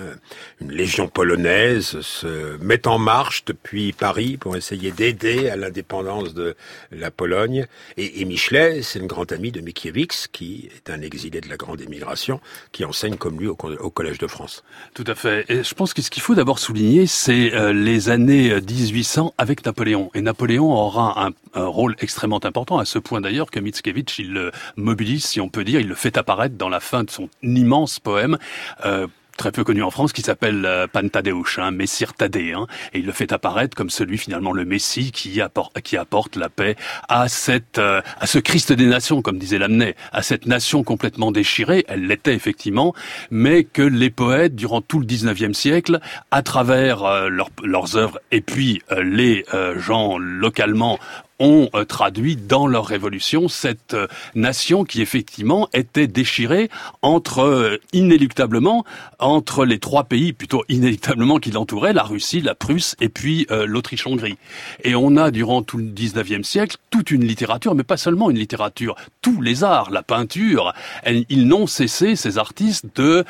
une 0.61 0.73
légion 0.73 1.07
polonaise 1.07 2.01
se 2.01 2.57
met 2.59 2.89
en 2.89 2.99
marche 2.99 3.45
depuis 3.45 3.93
Paris 3.93 4.37
pour 4.39 4.57
essayer 4.57 4.91
d'aider 4.91 5.49
à 5.51 5.57
l'indépendance 5.57 6.35
de 6.35 6.57
la 6.91 7.13
Pologne. 7.13 7.67
Et, 7.97 8.21
et 8.21 8.25
Michelet, 8.25 8.83
c'est 8.83 8.99
le 8.99 9.07
grand 9.07 9.31
ami 9.31 9.53
de 9.53 9.61
Mickiewicz, 9.61 10.27
qui 10.33 10.69
est 10.75 10.91
un 10.91 11.01
exilé 11.01 11.41
de 11.41 11.49
la 11.49 11.57
grande 11.57 11.81
émigration, 11.81 12.41
qui 12.73 12.85
enseigne 12.85 13.17
comme 13.17 13.39
lui 13.39 13.47
au, 13.47 13.55
Collège 13.55 14.19
de 14.19 14.27
France. 14.27 14.65
Tout 14.95 15.05
à 15.07 15.15
fait. 15.15 15.45
Et 15.49 15.63
je 15.63 15.75
pense 15.75 15.95
que 15.95 16.03
ce 16.03 16.11
qu'il 16.11 16.23
faut 16.23 16.35
d'abord 16.35 16.59
souligner, 16.59 17.07
c'est 17.07 17.55
euh, 17.55 17.73
les 17.73 18.09
années 18.09 18.61
1800 18.61 19.33
avec 19.39 19.65
Napoléon. 19.65 20.11
Et 20.15 20.21
Napoléon 20.21 20.73
aura 20.73 21.31
un 21.55 21.67
rôle 21.67 21.95
extrêmement 22.01 22.45
important, 22.45 22.79
à 22.79 22.85
ce 22.85 22.99
point 22.99 23.21
d'ailleurs 23.21 23.44
que 23.51 23.61
Mickiewicz, 23.61 24.19
il 24.19 24.33
le 24.33 24.53
mobilise, 24.77 25.25
si 25.25 25.41
on 25.41 25.49
peut 25.49 25.65
dire, 25.65 25.81
il 25.81 25.89
le 25.89 25.95
fait 25.95 26.17
apparaître 26.17 26.57
dans 26.57 26.69
la 26.69 26.81
fin 26.81 27.05
de 27.05 27.11
son 27.11 27.29
immense 27.43 28.01
poème. 28.01 28.39
Euh, 28.85 29.07
très 29.37 29.53
peu 29.53 29.65
connu 29.65 29.83
en 29.83 29.91
France, 29.91 30.13
qui 30.13 30.23
s'appelle 30.23 30.65
euh, 30.65 30.87
Pantadeusz, 30.87 31.59
hein, 31.59 31.71
Messire 31.71 32.13
hein, 32.21 32.67
et 32.93 32.99
il 32.99 33.07
le 33.07 33.13
fait 33.13 33.33
apparaître 33.33 33.77
comme 33.77 33.91
celui 33.91 34.19
finalement 34.19 34.53
le 34.53 34.65
Messie 34.65 35.13
qui 35.13 35.41
apporte, 35.41 35.81
qui 35.81 35.97
apporte 35.97 36.37
la 36.37 36.49
paix 36.49 36.77
à 37.09 37.29
cette, 37.29 37.79
euh, 37.79 38.01
à 38.21 38.27
ce 38.27 38.39
Christ 38.39 38.73
des 38.73 38.87
nations, 38.87 39.23
comme 39.23 39.39
disait 39.39 39.59
Lamennais, 39.59 39.97
à 40.13 40.23
cette 40.23 40.47
nation 40.47 40.85
complètement 40.85 41.33
déchirée. 41.33 41.85
Elle 41.89 42.07
l'était 42.07 42.35
effectivement, 42.35 42.95
mais 43.31 43.65
que 43.65 43.83
les 43.83 44.11
poètes, 44.11 44.55
durant 44.55 44.81
tout 44.81 45.01
le 45.01 45.07
19e 45.07 45.53
siècle, 45.53 46.01
à 46.31 46.43
travers 46.43 47.05
euh, 47.05 47.29
leurs 47.63 47.97
œuvres 47.97 48.21
et 48.31 48.41
puis 48.41 48.83
les 48.97 49.45
gens 49.77 50.19
localement 50.19 50.99
ont 51.41 51.69
euh, 51.75 51.85
traduit 51.85 52.37
dans 52.37 52.67
leur 52.67 52.87
révolution 52.87 53.49
cette 53.49 53.95
euh, 53.95 54.07
nation 54.35 54.85
qui 54.85 55.03
effectivement 55.03 55.69
était 55.73 56.07
déchirée 56.07 56.71
entre 57.03 57.41
euh, 57.41 57.79
inéluctablement 57.93 58.85
entre 59.19 59.65
les 59.65 59.79
trois 59.79 60.05
pays 60.05 60.33
plutôt 60.33 60.65
inéluctablement 60.69 61.39
qui 61.39 61.51
l'entouraient 61.51 61.93
la 61.93 62.03
Russie, 62.03 62.41
la 62.41 62.55
Prusse 62.55 62.95
et 63.01 63.09
puis 63.09 63.47
l'Autriche-Hongrie. 63.51 64.37
Et 64.83 64.95
on 64.95 65.17
a 65.17 65.31
durant 65.31 65.63
tout 65.63 65.79
le 65.79 65.85
19e 65.85 66.43
siècle 66.43 66.77
toute 66.91 67.11
une 67.11 67.25
littérature, 67.25 67.75
mais 67.75 67.85
pas 67.85 67.97
seulement 67.97 68.31
une 68.31 68.39
littérature, 68.39 68.97
tous 69.23 69.41
les 69.41 69.65
arts, 69.65 69.91
la 69.91 70.03
peinture, 70.03 70.75
ils 71.07 71.47
n'ont 71.47 71.67
cessé 71.67 72.17
ces 72.17 72.39
artistes 72.39 72.87
de 72.97 73.25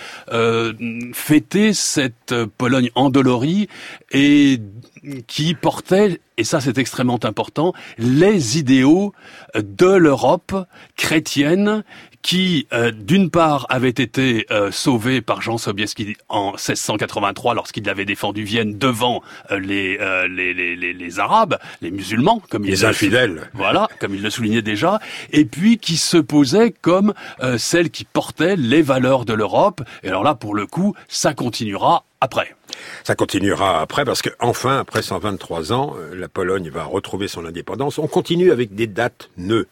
fêter 1.12 1.72
cette 1.72 2.34
Pologne 2.58 2.90
endolorie 2.94 3.68
et 4.10 4.60
qui 5.26 5.54
portait, 5.54 6.20
et 6.36 6.44
ça 6.44 6.60
c'est 6.60 6.78
extrêmement 6.78 7.20
important, 7.24 7.72
les 7.98 8.58
idéaux 8.58 9.12
de 9.54 9.86
l'Europe 9.86 10.54
chrétienne 10.96 11.84
qui, 12.24 12.66
euh, 12.72 12.90
d'une 12.90 13.28
part, 13.28 13.66
avait 13.68 13.90
été 13.90 14.46
euh, 14.50 14.70
sauvé 14.72 15.20
par 15.20 15.42
Jean 15.42 15.58
Sobieski 15.58 16.16
en 16.30 16.52
1683 16.52 17.54
lorsqu'il 17.54 17.86
avait 17.88 18.06
défendu 18.06 18.44
Vienne 18.44 18.78
devant 18.78 19.22
euh, 19.50 19.58
les, 19.60 19.98
les, 20.28 20.54
les, 20.54 20.94
les, 20.94 21.20
Arabes, 21.20 21.58
les 21.82 21.90
musulmans, 21.90 22.42
comme 22.48 22.64
les 22.64 22.86
infidèles. 22.86 23.50
Voilà, 23.52 23.88
comme 24.00 24.14
il 24.14 24.22
le 24.22 24.30
soulignait 24.30 24.62
déjà, 24.62 25.00
et 25.32 25.44
puis 25.44 25.76
qui 25.76 25.98
se 25.98 26.16
posait 26.16 26.72
comme 26.72 27.12
celle 27.58 27.90
qui 27.90 28.04
portait 28.04 28.56
les 28.56 28.80
valeurs 28.80 29.26
de 29.26 29.34
l'Europe. 29.34 29.82
Et 30.02 30.08
alors 30.08 30.24
là, 30.24 30.34
pour 30.34 30.54
le 30.54 30.66
coup, 30.66 30.94
ça 31.08 31.34
continuera 31.34 32.04
après. 32.22 32.54
Ça 33.04 33.14
continuera 33.14 33.80
après 33.80 34.04
parce 34.04 34.22
que 34.22 34.30
enfin, 34.40 34.78
après 34.78 35.02
123 35.02 35.72
ans, 35.72 35.94
euh, 35.98 36.14
la 36.14 36.28
Pologne 36.28 36.70
va 36.70 36.84
retrouver 36.84 37.28
son 37.28 37.44
indépendance. 37.44 37.98
On 37.98 38.06
continue 38.06 38.50
avec 38.50 38.74
des 38.74 38.86
dates 38.86 39.30
nœuds. 39.36 39.66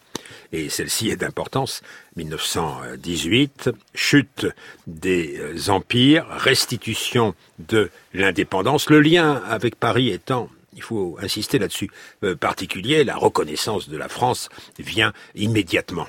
Et 0.51 0.69
celle-ci 0.69 1.09
est 1.09 1.15
d'importance. 1.15 1.81
1918, 2.15 3.71
chute 3.95 4.47
des 4.87 5.37
euh, 5.39 5.69
empires, 5.71 6.27
restitution 6.29 7.33
de 7.59 7.89
l'indépendance. 8.13 8.89
Le 8.89 8.99
lien 8.99 9.41
avec 9.47 9.75
Paris 9.75 10.09
étant 10.09 10.49
il 10.75 10.81
faut 10.81 11.17
insister 11.21 11.59
là-dessus, 11.59 11.89
euh, 12.23 12.35
particulier, 12.35 13.03
la 13.03 13.15
reconnaissance 13.15 13.89
de 13.89 13.97
la 13.97 14.09
France 14.09 14.49
vient 14.79 15.13
immédiatement. 15.35 16.07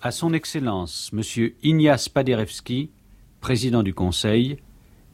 À 0.00 0.10
son 0.10 0.32
Excellence, 0.34 1.10
M. 1.12 1.50
Ignace 1.62 2.08
Paderewski, 2.08 2.90
président 3.40 3.82
du 3.82 3.94
Conseil, 3.94 4.58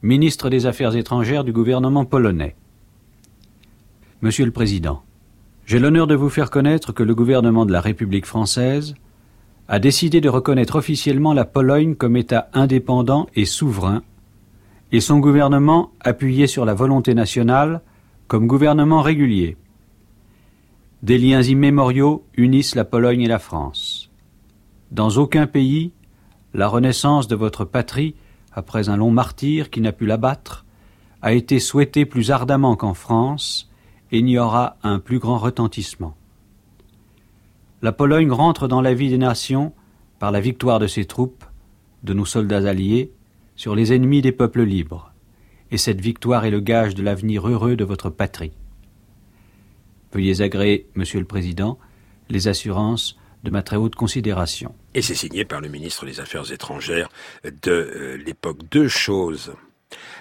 ministre 0.02 0.48
des 0.48 0.64
Affaires 0.64 0.96
étrangères 0.96 1.44
du 1.44 1.52
gouvernement 1.52 2.06
polonais. 2.06 2.56
Monsieur 4.22 4.46
le 4.46 4.50
Président, 4.50 5.02
j'ai 5.66 5.78
l'honneur 5.78 6.06
de 6.06 6.14
vous 6.14 6.30
faire 6.30 6.50
connaître 6.50 6.92
que 6.92 7.02
le 7.02 7.14
gouvernement 7.14 7.66
de 7.66 7.72
la 7.72 7.82
République 7.82 8.24
française 8.24 8.94
a 9.68 9.78
décidé 9.78 10.22
de 10.22 10.30
reconnaître 10.30 10.76
officiellement 10.76 11.34
la 11.34 11.44
Pologne 11.44 11.94
comme 11.94 12.16
État 12.16 12.48
indépendant 12.54 13.28
et 13.36 13.44
souverain, 13.44 14.02
et 14.90 15.00
son 15.00 15.18
gouvernement 15.18 15.92
appuyé 16.00 16.46
sur 16.46 16.64
la 16.64 16.74
volonté 16.74 17.14
nationale 17.14 17.82
comme 18.26 18.46
gouvernement 18.46 19.02
régulier. 19.02 19.56
Des 21.02 21.18
liens 21.18 21.42
immémoriaux 21.42 22.24
unissent 22.36 22.74
la 22.74 22.84
Pologne 22.84 23.20
et 23.20 23.28
la 23.28 23.38
France. 23.38 24.10
Dans 24.90 25.10
aucun 25.10 25.46
pays, 25.46 25.92
la 26.54 26.68
renaissance 26.68 27.28
de 27.28 27.36
votre 27.36 27.64
patrie 27.64 28.14
après 28.52 28.88
un 28.88 28.96
long 28.96 29.10
martyr 29.10 29.70
qui 29.70 29.80
n'a 29.80 29.92
pu 29.92 30.06
l'abattre, 30.06 30.64
a 31.22 31.32
été 31.32 31.58
souhaité 31.58 32.06
plus 32.06 32.30
ardemment 32.30 32.76
qu'en 32.76 32.94
France, 32.94 33.70
et 34.12 34.18
il 34.18 34.28
y 34.28 34.38
aura 34.38 34.76
un 34.82 34.98
plus 34.98 35.18
grand 35.18 35.38
retentissement. 35.38 36.16
La 37.82 37.92
Pologne 37.92 38.32
rentre 38.32 38.68
dans 38.68 38.80
la 38.80 38.94
vie 38.94 39.08
des 39.08 39.18
nations 39.18 39.72
par 40.18 40.30
la 40.30 40.40
victoire 40.40 40.78
de 40.78 40.86
ses 40.86 41.04
troupes, 41.04 41.44
de 42.02 42.12
nos 42.12 42.24
soldats 42.24 42.68
alliés, 42.68 43.12
sur 43.56 43.74
les 43.74 43.92
ennemis 43.92 44.22
des 44.22 44.32
peuples 44.32 44.62
libres, 44.62 45.12
et 45.70 45.78
cette 45.78 46.00
victoire 46.00 46.44
est 46.44 46.50
le 46.50 46.60
gage 46.60 46.94
de 46.94 47.02
l'avenir 47.02 47.48
heureux 47.48 47.76
de 47.76 47.84
votre 47.84 48.10
patrie. 48.10 48.52
Veuillez 50.12 50.40
agréer, 50.40 50.88
Monsieur 50.94 51.20
le 51.20 51.26
Président, 51.26 51.78
les 52.28 52.48
assurances 52.48 53.16
de 53.44 53.50
ma 53.50 53.62
très 53.62 53.76
haute 53.76 53.94
considération. 53.94 54.74
Et 54.94 55.02
c'est 55.02 55.14
signé 55.14 55.44
par 55.44 55.60
le 55.60 55.68
ministre 55.68 56.06
des 56.06 56.20
Affaires 56.20 56.50
étrangères 56.52 57.08
de 57.44 57.70
euh, 57.70 58.16
l'époque. 58.16 58.58
Deux 58.70 58.88
choses. 58.88 59.52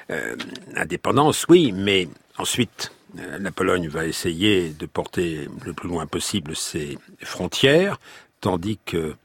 Euh, 0.09 0.35
indépendance, 0.75 1.45
oui, 1.49 1.71
mais 1.71 2.07
ensuite, 2.37 2.91
euh, 3.19 3.37
la 3.39 3.51
Pologne 3.51 3.87
va 3.87 4.05
essayer 4.05 4.69
de 4.69 4.85
porter 4.85 5.47
le 5.65 5.73
plus 5.73 5.89
loin 5.89 6.07
possible 6.07 6.55
ses 6.55 6.97
frontières, 7.21 7.99
tandis 8.41 8.79
que 8.85 9.15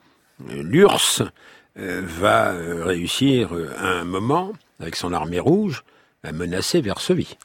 l'URSS 0.49 1.23
va 1.77 2.53
réussir 2.85 3.53
à 3.79 3.89
un 3.89 4.05
moment, 4.05 4.53
avec 4.79 4.97
son 4.97 5.13
armée 5.13 5.41
rouge, 5.41 5.85
à 6.23 6.33
menacer 6.33 6.81
Varsovie. 6.81 7.37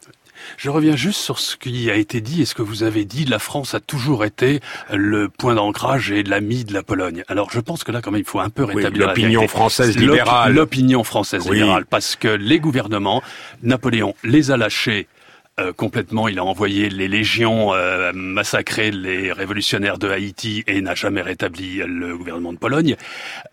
Je 0.57 0.69
reviens 0.69 0.95
juste 0.95 1.19
sur 1.19 1.39
ce 1.39 1.55
qui 1.55 1.89
a 1.89 1.95
été 1.95 2.21
dit 2.21 2.41
et 2.41 2.45
ce 2.45 2.55
que 2.55 2.61
vous 2.61 2.83
avez 2.83 3.05
dit. 3.05 3.25
La 3.25 3.39
France 3.39 3.73
a 3.73 3.79
toujours 3.79 4.25
été 4.25 4.59
le 4.91 5.29
point 5.29 5.55
d'ancrage 5.55 6.11
et 6.11 6.23
l'ami 6.23 6.65
de 6.65 6.73
la 6.73 6.83
Pologne. 6.83 7.23
Alors 7.27 7.51
je 7.51 7.59
pense 7.59 7.83
que 7.83 7.91
là, 7.91 8.01
quand 8.01 8.11
même, 8.11 8.21
il 8.21 8.27
faut 8.27 8.39
un 8.39 8.49
peu 8.49 8.63
rétablir 8.63 9.07
l'opinion 9.07 9.47
française 9.47 9.97
libérale. 9.97 10.53
L'opinion 10.53 11.03
française 11.03 11.49
libérale, 11.49 11.85
parce 11.85 12.15
que 12.15 12.27
les 12.27 12.59
gouvernements, 12.59 13.21
Napoléon 13.63 14.15
les 14.23 14.51
a 14.51 14.57
lâchés 14.57 15.07
euh, 15.59 15.73
complètement. 15.73 16.27
Il 16.27 16.39
a 16.39 16.43
envoyé 16.43 16.89
les 16.89 17.07
légions 17.07 17.73
euh, 17.73 18.11
massacrer 18.13 18.91
les 18.91 19.33
révolutionnaires 19.33 19.97
de 19.97 20.09
Haïti 20.09 20.63
et 20.67 20.81
n'a 20.81 20.95
jamais 20.95 21.21
rétabli 21.21 21.81
le 21.85 22.17
gouvernement 22.17 22.53
de 22.53 22.57
Pologne. 22.57 22.95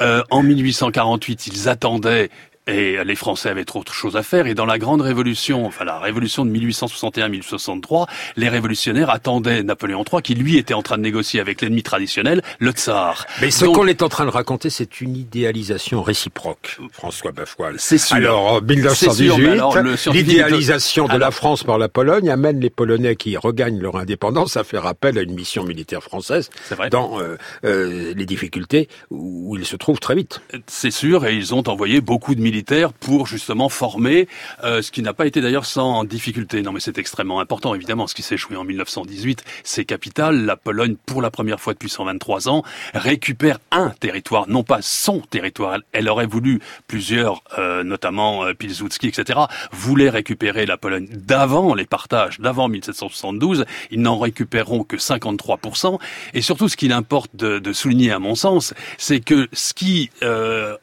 Euh, 0.01 0.23
en 0.31 0.43
1848, 0.43 1.47
ils 1.49 1.69
attendaient 1.69 2.31
et 2.67 2.99
les 3.05 3.15
Français 3.15 3.49
avaient 3.49 3.65
trop 3.65 3.85
de 3.85 3.89
choses 3.91 4.17
à 4.17 4.23
faire. 4.23 4.47
Et 4.47 4.55
dans 4.55 4.67
la 4.67 4.79
grande 4.79 5.01
révolution, 5.01 5.67
enfin 5.67 5.85
la 5.85 6.01
révolution 6.01 6.45
de 6.45 6.51
1861-1863, 6.51 8.07
les 8.37 8.49
révolutionnaires 8.49 9.11
attendaient 9.11 9.63
Napoléon 9.63 10.05
III, 10.11 10.21
qui 10.23 10.35
lui 10.35 10.57
était 10.57 10.75
en 10.75 10.83
train 10.83 10.97
de 10.97 11.03
négocier 11.03 11.41
avec 11.41 11.61
l'ennemi 11.61 11.83
traditionnel, 11.83 12.43
le 12.59 12.73
tsar. 12.73 13.27
Mais 13.41 13.51
ce 13.51 13.67
qu'on 13.67 13.87
est 13.87 14.03
en 14.03 14.09
train 14.09 14.25
de 14.25 14.31
raconter, 14.31 14.71
c'est 14.71 15.01
une 15.01 15.17
idéalisation 15.17 16.03
réciproque, 16.03 16.79
François 16.93 17.31
Bafoil. 17.31 17.77
C'est 17.79 17.99
sûr. 17.99 18.17
Alors, 18.17 18.61
1918, 18.63 20.13
l'idéalisation 20.13 21.07
de... 21.07 21.17
la 21.17 21.31
France 21.31 21.63
par 21.63 21.79
la 21.79 21.89
Pologne 21.89 22.29
amène 22.31 22.59
les 22.59 22.71
Polonais 22.71 23.15
qui 23.15 23.37
regagnent 23.37 23.81
leur 23.81 23.97
indépendance 23.97 24.57
à 24.57 24.65
faire 24.65 24.87
appel 24.87 25.19
à 25.19 25.23
une 25.23 25.35
mission 25.35 25.65
militaire 25.65 26.03
française 26.03 26.51
vrai. 26.71 26.91
dans 26.91 27.21
euh, 27.21 27.37
euh, 27.65 28.13
les 28.17 28.27
difficultés 28.27 28.89
où 29.11 29.57
ils 29.57 29.67
se 29.67 29.77
trouvent 29.77 30.01
très 30.01 30.17
vite. 30.17 30.41
C'est 30.67 30.91
sûr, 30.91 31.27
et 31.27 31.35
ils 31.35 31.55
ont 31.55 31.63
envoyé 31.69 32.01
beaucoup 32.01 32.35
de 32.35 32.41
militaires 32.41 32.56
pour 33.01 33.27
justement 33.27 33.69
former, 33.69 34.29
euh, 34.65 34.83
ce 34.83 34.91
qui 34.91 35.03
n'a 35.03 35.13
pas 35.13 35.27
été 35.27 35.41
d'ailleurs 35.41 35.67
sans 35.67 36.05
difficulté. 36.05 36.63
Non 36.63 36.73
mais 36.73 36.81
c'est 36.81 36.99
extrêmement 36.99 37.41
important 37.41 37.75
évidemment, 37.75 38.07
ce 38.07 38.15
qui 38.15 38.23
s'est 38.23 38.37
joué 38.37 38.57
en 38.57 38.65
1918, 38.65 39.45
c'est 39.65 39.85
capital. 39.85 40.45
La 40.45 40.57
Pologne, 40.57 40.97
pour 41.07 41.23
la 41.23 41.31
première 41.31 41.61
fois 41.61 41.73
depuis 41.73 41.89
123 41.89 42.49
ans, 42.49 42.63
récupère 42.95 43.59
un 43.71 43.91
territoire, 43.91 44.49
non 44.49 44.63
pas 44.63 44.81
son 44.83 45.21
territoire. 45.21 45.79
Elle 45.93 46.09
aurait 46.09 46.27
voulu 46.27 46.61
plusieurs, 46.87 47.43
euh, 47.59 47.83
notamment 47.83 48.45
euh, 48.45 48.55
Pilsudski, 48.55 49.09
etc., 49.09 49.41
voulaient 49.73 50.11
récupérer 50.11 50.67
la 50.67 50.77
Pologne 50.77 51.09
d'avant 51.11 51.75
les 51.75 51.87
partages, 51.87 52.41
d'avant 52.41 52.69
1772. 52.69 53.65
Ils 53.91 54.01
n'en 54.01 54.19
récupéreront 54.19 54.85
que 54.85 54.97
53%. 54.97 55.99
Et 56.35 56.43
surtout, 56.43 56.69
ce 56.69 56.77
qu'il 56.77 56.93
importe 56.93 57.35
de, 57.35 57.59
de 57.59 57.73
souligner, 57.73 58.13
à 58.13 58.19
mon 58.19 58.35
sens, 58.35 58.75
c'est 58.99 59.21
que 59.21 59.49
ce 59.53 59.75
qui 59.75 60.11
euh, 60.23 60.77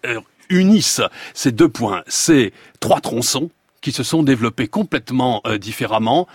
unissent 0.50 1.02
ces 1.34 1.52
deux 1.52 1.70
points, 1.70 2.04
c'est 2.08 2.54
trois 2.80 3.02
tronçons 3.02 3.50
qui 3.84 3.92
se 3.92 4.02
sont 4.02 4.24
développés 4.24 4.68
complètement 4.68 5.42
euh, 5.46 5.60
différemment, 5.60 6.28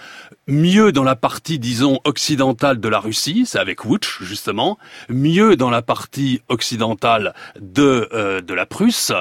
mieux 0.47 0.93
dans 0.93 1.03
la 1.03 1.17
partie, 1.17 1.59
disons, 1.59 1.99
occidentale 2.05 2.79
de 2.79 2.89
la 2.89 3.01
Russie, 3.01 3.45
c'est 3.47 3.59
avec 3.59 3.85
Wutsch, 3.85 4.23
justement, 4.23 4.79
mieux 5.09 5.57
dans 5.57 5.71
la 5.71 5.83
partie 5.83 6.43
occidentale 6.49 7.35
de, 7.59 8.09
euh, 8.13 8.41
de 8.43 8.55
la 8.55 8.67
Prusse, 8.67 9.13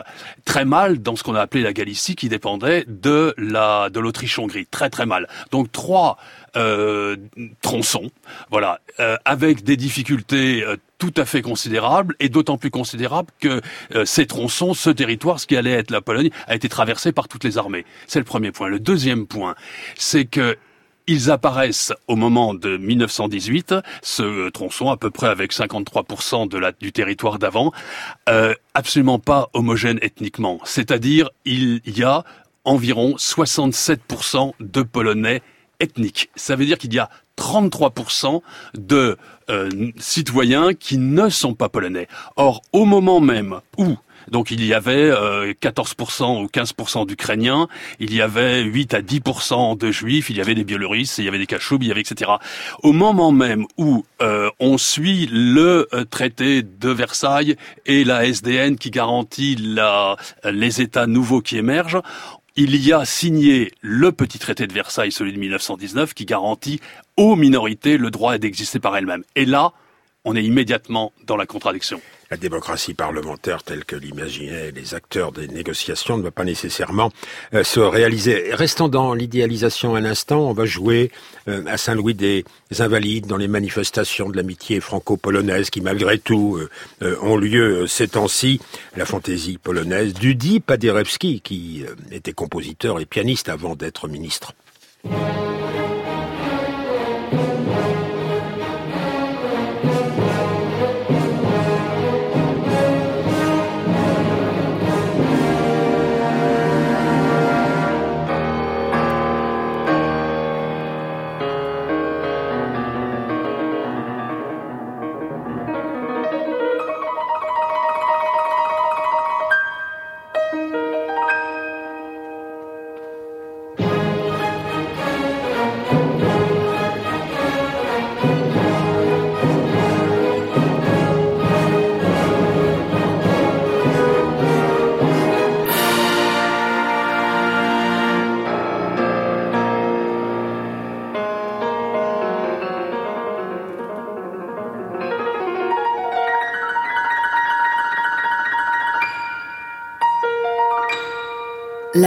très 0.45 0.65
mal 0.65 1.01
dans 1.01 1.15
ce 1.15 1.23
qu'on 1.23 1.35
a 1.35 1.41
appelé 1.41 1.63
la 1.63 1.73
Galicie, 1.73 2.15
qui 2.15 2.27
dépendait 2.27 2.83
de 2.87 3.33
la 3.37 3.89
de 3.89 3.99
l'Autriche-Hongrie, 3.99 4.67
très 4.67 4.89
très 4.89 5.05
mal. 5.05 5.27
Donc 5.51 5.71
trois 5.71 6.17
euh, 6.57 7.15
tronçons, 7.61 8.09
voilà, 8.49 8.81
euh, 8.99 9.15
avec 9.25 9.63
des 9.63 9.77
difficultés 9.77 10.63
euh, 10.63 10.75
tout 10.97 11.13
à 11.15 11.25
fait 11.25 11.41
considérables 11.41 12.15
et 12.19 12.29
d'autant 12.29 12.57
plus 12.57 12.71
considérables 12.71 13.29
que 13.39 13.61
euh, 13.95 14.05
ces 14.05 14.25
tronçons, 14.25 14.73
ce 14.73 14.89
territoire, 14.89 15.39
ce 15.39 15.47
qui 15.47 15.55
allait 15.55 15.71
être 15.71 15.91
la 15.91 16.01
Pologne, 16.01 16.29
a 16.47 16.55
été 16.55 16.67
traversé 16.67 17.11
par 17.11 17.27
toutes 17.27 17.43
les 17.43 17.57
armées. 17.57 17.85
C'est 18.07 18.19
le 18.19 18.25
premier 18.25 18.51
point. 18.51 18.67
Le 18.67 18.79
deuxième 18.79 19.27
point, 19.27 19.55
c'est 19.95 20.25
que 20.25 20.57
ils 21.07 21.31
apparaissent 21.31 21.93
au 22.07 22.17
moment 22.17 22.53
de 22.53 22.75
1918, 22.75 23.75
ce 24.01 24.49
tronçon 24.49 24.89
à 24.89 24.97
peu 24.97 25.09
près 25.09 25.27
avec 25.27 25.53
53% 25.53 26.49
de 26.49 26.57
la, 26.57 26.73
du 26.73 26.91
territoire 26.91 27.39
d'avant, 27.39 27.71
euh, 28.27 28.53
absolument 28.73 29.17
pas 29.17 29.47
homogène 29.53 29.99
ethniquement. 30.01 30.59
C'est-à-dire 30.65 31.29
il 31.45 31.81
y 31.85 32.03
a 32.03 32.25
environ 32.65 33.15
67% 33.15 34.51
de 34.59 34.81
Polonais 34.81 35.41
ethniques. 35.79 36.29
Ça 36.35 36.55
veut 36.55 36.65
dire 36.65 36.77
qu'il 36.77 36.93
y 36.93 36.99
a 36.99 37.09
33% 37.37 38.41
de 38.75 39.17
euh, 39.49 39.69
citoyens 39.97 40.73
qui 40.73 40.97
ne 40.97 41.29
sont 41.29 41.53
pas 41.53 41.69
polonais. 41.69 42.07
Or, 42.35 42.61
au 42.71 42.85
moment 42.85 43.19
même 43.19 43.61
où 43.77 43.97
donc 44.29 44.51
il 44.51 44.63
y 44.65 44.73
avait 44.73 45.09
euh, 45.09 45.53
14% 45.61 46.43
ou 46.43 46.47
15% 46.47 47.07
d'Ukrainiens, 47.07 47.67
il 47.99 48.13
y 48.13 48.21
avait 48.21 48.61
8 48.63 48.93
à 48.93 49.01
10% 49.01 49.77
de 49.77 49.91
Juifs, 49.91 50.29
il 50.29 50.37
y 50.37 50.41
avait 50.41 50.55
des 50.55 50.63
Biélorusses, 50.63 51.17
il 51.17 51.25
y 51.25 51.27
avait 51.27 51.37
des 51.37 51.45
Kachoubs, 51.45 51.81
il 51.81 51.87
y 51.87 51.91
avait 51.91 52.01
etc. 52.01 52.31
Au 52.83 52.91
moment 52.91 53.31
même 53.31 53.65
où 53.77 54.05
euh, 54.21 54.49
on 54.59 54.77
suit 54.77 55.27
le 55.31 55.87
euh, 55.93 56.03
traité 56.03 56.61
de 56.61 56.89
Versailles 56.89 57.55
et 57.85 58.03
la 58.03 58.25
SDN 58.25 58.77
qui 58.77 58.91
garantit 58.91 59.55
la, 59.55 60.17
les 60.43 60.81
États 60.81 61.07
nouveaux 61.07 61.41
qui 61.41 61.57
émergent, 61.57 62.01
il 62.57 62.75
y 62.75 62.91
a 62.91 63.05
signé 63.05 63.71
le 63.81 64.11
petit 64.11 64.39
traité 64.39 64.65
de 64.65 64.73
Versailles, 64.73 65.11
celui 65.11 65.31
de 65.31 65.37
1919, 65.37 66.15
qui 66.15 66.25
garantit 66.25 66.81
aux 67.15 67.35
minorités 67.35 67.97
le 67.97 68.09
droit 68.09 68.35
d'exister 68.39 68.79
par 68.79 68.97
elles-mêmes. 68.97 69.23
Et 69.35 69.45
là, 69.45 69.73
on 70.27 70.35
est 70.35 70.43
immédiatement 70.43 71.13
dans 71.25 71.37
la 71.37 71.45
contradiction. 71.45 72.01
La 72.29 72.35
démocratie 72.35 72.93
parlementaire 72.93 73.63
telle 73.63 73.85
que 73.85 73.95
l'imaginaient 73.95 74.71
les 74.71 74.93
acteurs 74.93 75.31
des 75.31 75.47
négociations 75.47 76.17
ne 76.17 76.23
va 76.23 76.31
pas 76.31 76.43
nécessairement 76.43 77.09
euh, 77.53 77.63
se 77.63 77.79
réaliser. 77.79 78.53
Restons 78.53 78.89
dans 78.89 79.13
l'idéalisation 79.13 79.95
un 79.95 80.03
instant. 80.03 80.41
On 80.41 80.51
va 80.51 80.65
jouer 80.65 81.11
euh, 81.47 81.63
à 81.67 81.77
Saint-Louis 81.77 82.13
des 82.13 82.43
Invalides 82.79 83.27
dans 83.27 83.37
les 83.37 83.47
manifestations 83.47 84.27
de 84.27 84.35
l'amitié 84.35 84.81
franco-polonaise 84.81 85.69
qui, 85.69 85.79
malgré 85.79 86.19
tout, 86.19 86.59
euh, 87.01 87.15
ont 87.21 87.37
lieu 87.37 87.87
ces 87.87 88.09
temps-ci. 88.09 88.59
La 88.97 89.05
fantaisie 89.05 89.57
polonaise 89.57 90.13
d'Udi 90.13 90.59
Paderewski, 90.59 91.39
qui 91.39 91.85
était 92.11 92.33
compositeur 92.33 92.99
et 92.99 93.05
pianiste 93.05 93.47
avant 93.47 93.75
d'être 93.75 94.09
ministre. 94.09 94.51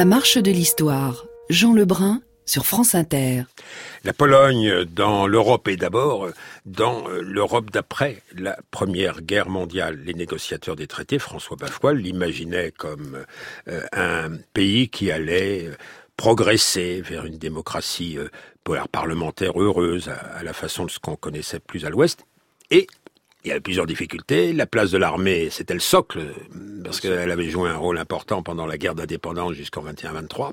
La 0.01 0.07
marche 0.07 0.39
de 0.39 0.51
l'histoire. 0.51 1.27
Jean 1.51 1.75
Lebrun 1.75 2.23
sur 2.47 2.65
France 2.65 2.95
Inter. 2.95 3.43
La 4.03 4.15
Pologne 4.15 4.87
dans 4.87 5.27
l'Europe 5.27 5.69
et 5.69 5.77
d'abord 5.77 6.31
dans 6.65 7.07
l'Europe 7.21 7.71
d'après 7.71 8.23
la 8.35 8.57
Première 8.71 9.21
Guerre 9.21 9.51
mondiale. 9.51 10.01
Les 10.03 10.15
négociateurs 10.15 10.75
des 10.75 10.87
traités, 10.87 11.19
François 11.19 11.59
Bafoil, 11.59 11.99
l'imaginaient 11.99 12.71
comme 12.71 13.27
euh, 13.69 13.83
un 13.93 14.31
pays 14.55 14.89
qui 14.89 15.11
allait 15.11 15.69
progresser 16.17 17.03
vers 17.03 17.27
une 17.27 17.37
démocratie 17.37 18.17
euh, 18.17 18.31
parlementaire 18.91 19.61
heureuse 19.61 20.09
à 20.09 20.43
la 20.43 20.55
façon 20.55 20.87
de 20.87 20.91
ce 20.91 20.99
qu'on 20.99 21.17
connaissait 21.17 21.61
plus 21.61 21.85
à 21.85 21.91
l'Ouest. 21.91 22.25
Et 22.71 22.87
il 23.45 23.49
y 23.49 23.51
avait 23.51 23.61
plusieurs 23.61 23.87
difficultés. 23.87 24.53
La 24.53 24.67
place 24.67 24.91
de 24.91 24.99
l'armée, 24.99 25.49
c'était 25.51 25.75
le 25.75 25.81
socle, 25.81 26.21
parce 26.85 27.01
qu'elle 27.01 27.31
avait 27.31 27.49
joué 27.49 27.71
un 27.71 27.77
rôle 27.77 27.99
important 27.99 28.43
pendant 28.43 28.67
la 28.67 28.77
guerre 28.77 28.95
d'indépendance 28.95 29.55
jusqu'en 29.55 29.83
21-23. 29.85 30.53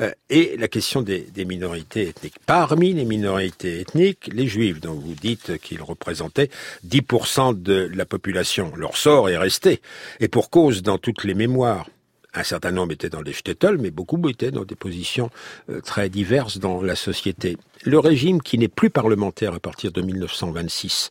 Euh, 0.00 0.10
et 0.30 0.56
la 0.56 0.68
question 0.68 1.02
des, 1.02 1.20
des, 1.20 1.44
minorités 1.44 2.08
ethniques. 2.08 2.36
Parmi 2.46 2.92
les 2.94 3.04
minorités 3.04 3.80
ethniques, 3.80 4.30
les 4.32 4.46
juifs, 4.46 4.80
dont 4.80 4.94
vous 4.94 5.14
dites 5.14 5.58
qu'ils 5.58 5.82
représentaient 5.82 6.50
10% 6.86 7.60
de 7.60 7.90
la 7.94 8.06
population. 8.06 8.72
Leur 8.76 8.96
sort 8.96 9.28
est 9.28 9.36
resté. 9.36 9.80
Et 10.20 10.28
pour 10.28 10.50
cause 10.50 10.82
dans 10.82 10.98
toutes 10.98 11.24
les 11.24 11.34
mémoires. 11.34 11.86
Un 12.34 12.44
certain 12.44 12.70
nombre 12.70 12.92
étaient 12.92 13.10
dans 13.10 13.22
des 13.22 13.32
shtetl, 13.32 13.76
mais 13.78 13.90
beaucoup 13.90 14.20
étaient 14.28 14.50
dans 14.50 14.64
des 14.64 14.74
positions 14.74 15.30
euh, 15.68 15.80
très 15.80 16.08
diverses 16.08 16.58
dans 16.58 16.82
la 16.82 16.96
société. 16.96 17.58
Le 17.84 17.98
régime 17.98 18.40
qui 18.40 18.56
n'est 18.58 18.68
plus 18.68 18.90
parlementaire 18.90 19.54
à 19.54 19.60
partir 19.60 19.92
de 19.92 20.00
1926 20.00 21.10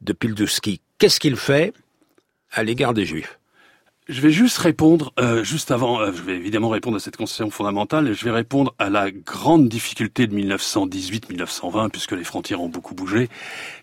de 0.00 0.12
Pilduski, 0.12 0.80
qu'est-ce 0.98 1.18
qu'il 1.18 1.36
fait 1.36 1.72
à 2.52 2.62
l'égard 2.62 2.94
des 2.94 3.04
Juifs? 3.04 3.39
Je 4.10 4.20
vais 4.20 4.30
juste 4.30 4.58
répondre, 4.58 5.12
euh, 5.20 5.44
juste 5.44 5.70
avant, 5.70 6.00
euh, 6.00 6.12
je 6.12 6.22
vais 6.22 6.34
évidemment 6.34 6.68
répondre 6.68 6.96
à 6.96 7.00
cette 7.00 7.16
constitution 7.16 7.50
fondamentale, 7.50 8.08
et 8.08 8.14
je 8.14 8.24
vais 8.24 8.30
répondre 8.30 8.74
à 8.78 8.90
la 8.90 9.10
grande 9.10 9.68
difficulté 9.68 10.26
de 10.26 10.34
1918-1920, 10.34 11.90
puisque 11.90 12.12
les 12.12 12.24
frontières 12.24 12.60
ont 12.60 12.68
beaucoup 12.68 12.94
bougé. 12.94 13.28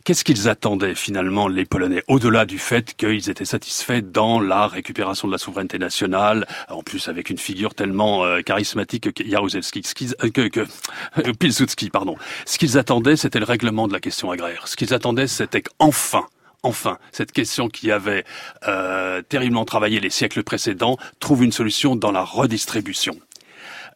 Qu'est-ce 0.03 0.23
qu'ils 0.23 0.49
attendaient 0.49 0.95
finalement, 0.95 1.47
les 1.47 1.65
Polonais, 1.65 2.03
au-delà 2.07 2.45
du 2.45 2.59
fait 2.59 2.93
qu'ils 2.95 3.29
étaient 3.29 3.45
satisfaits 3.45 4.01
dans 4.01 4.39
la 4.39 4.67
récupération 4.67 5.27
de 5.27 5.31
la 5.31 5.37
souveraineté 5.37 5.79
nationale, 5.79 6.45
en 6.69 6.83
plus 6.83 7.07
avec 7.07 7.29
une 7.29 7.37
figure 7.37 7.73
tellement 7.73 8.25
euh, 8.25 8.41
charismatique 8.41 9.13
que 9.13 9.23
Jaruzelski, 9.23 9.83
euh, 10.23 10.29
que, 10.29 10.47
que 10.49 11.31
Pilsudski, 11.39 11.89
pardon. 11.89 12.15
Ce 12.45 12.57
qu'ils 12.57 12.77
attendaient, 12.77 13.15
c'était 13.15 13.39
le 13.39 13.45
règlement 13.45 13.87
de 13.87 13.93
la 13.93 13.99
question 13.99 14.29
agraire. 14.31 14.67
Ce 14.67 14.75
qu'ils 14.75 14.93
attendaient, 14.93 15.27
c'était 15.27 15.61
qu'enfin, 15.61 16.25
enfin, 16.63 16.97
cette 17.11 17.31
question 17.31 17.69
qui 17.69 17.91
avait 17.91 18.25
euh, 18.67 19.21
terriblement 19.21 19.65
travaillé 19.65 19.99
les 19.99 20.09
siècles 20.09 20.43
précédents 20.43 20.97
trouve 21.19 21.43
une 21.43 21.51
solution 21.51 21.95
dans 21.95 22.11
la 22.11 22.23
redistribution 22.23 23.15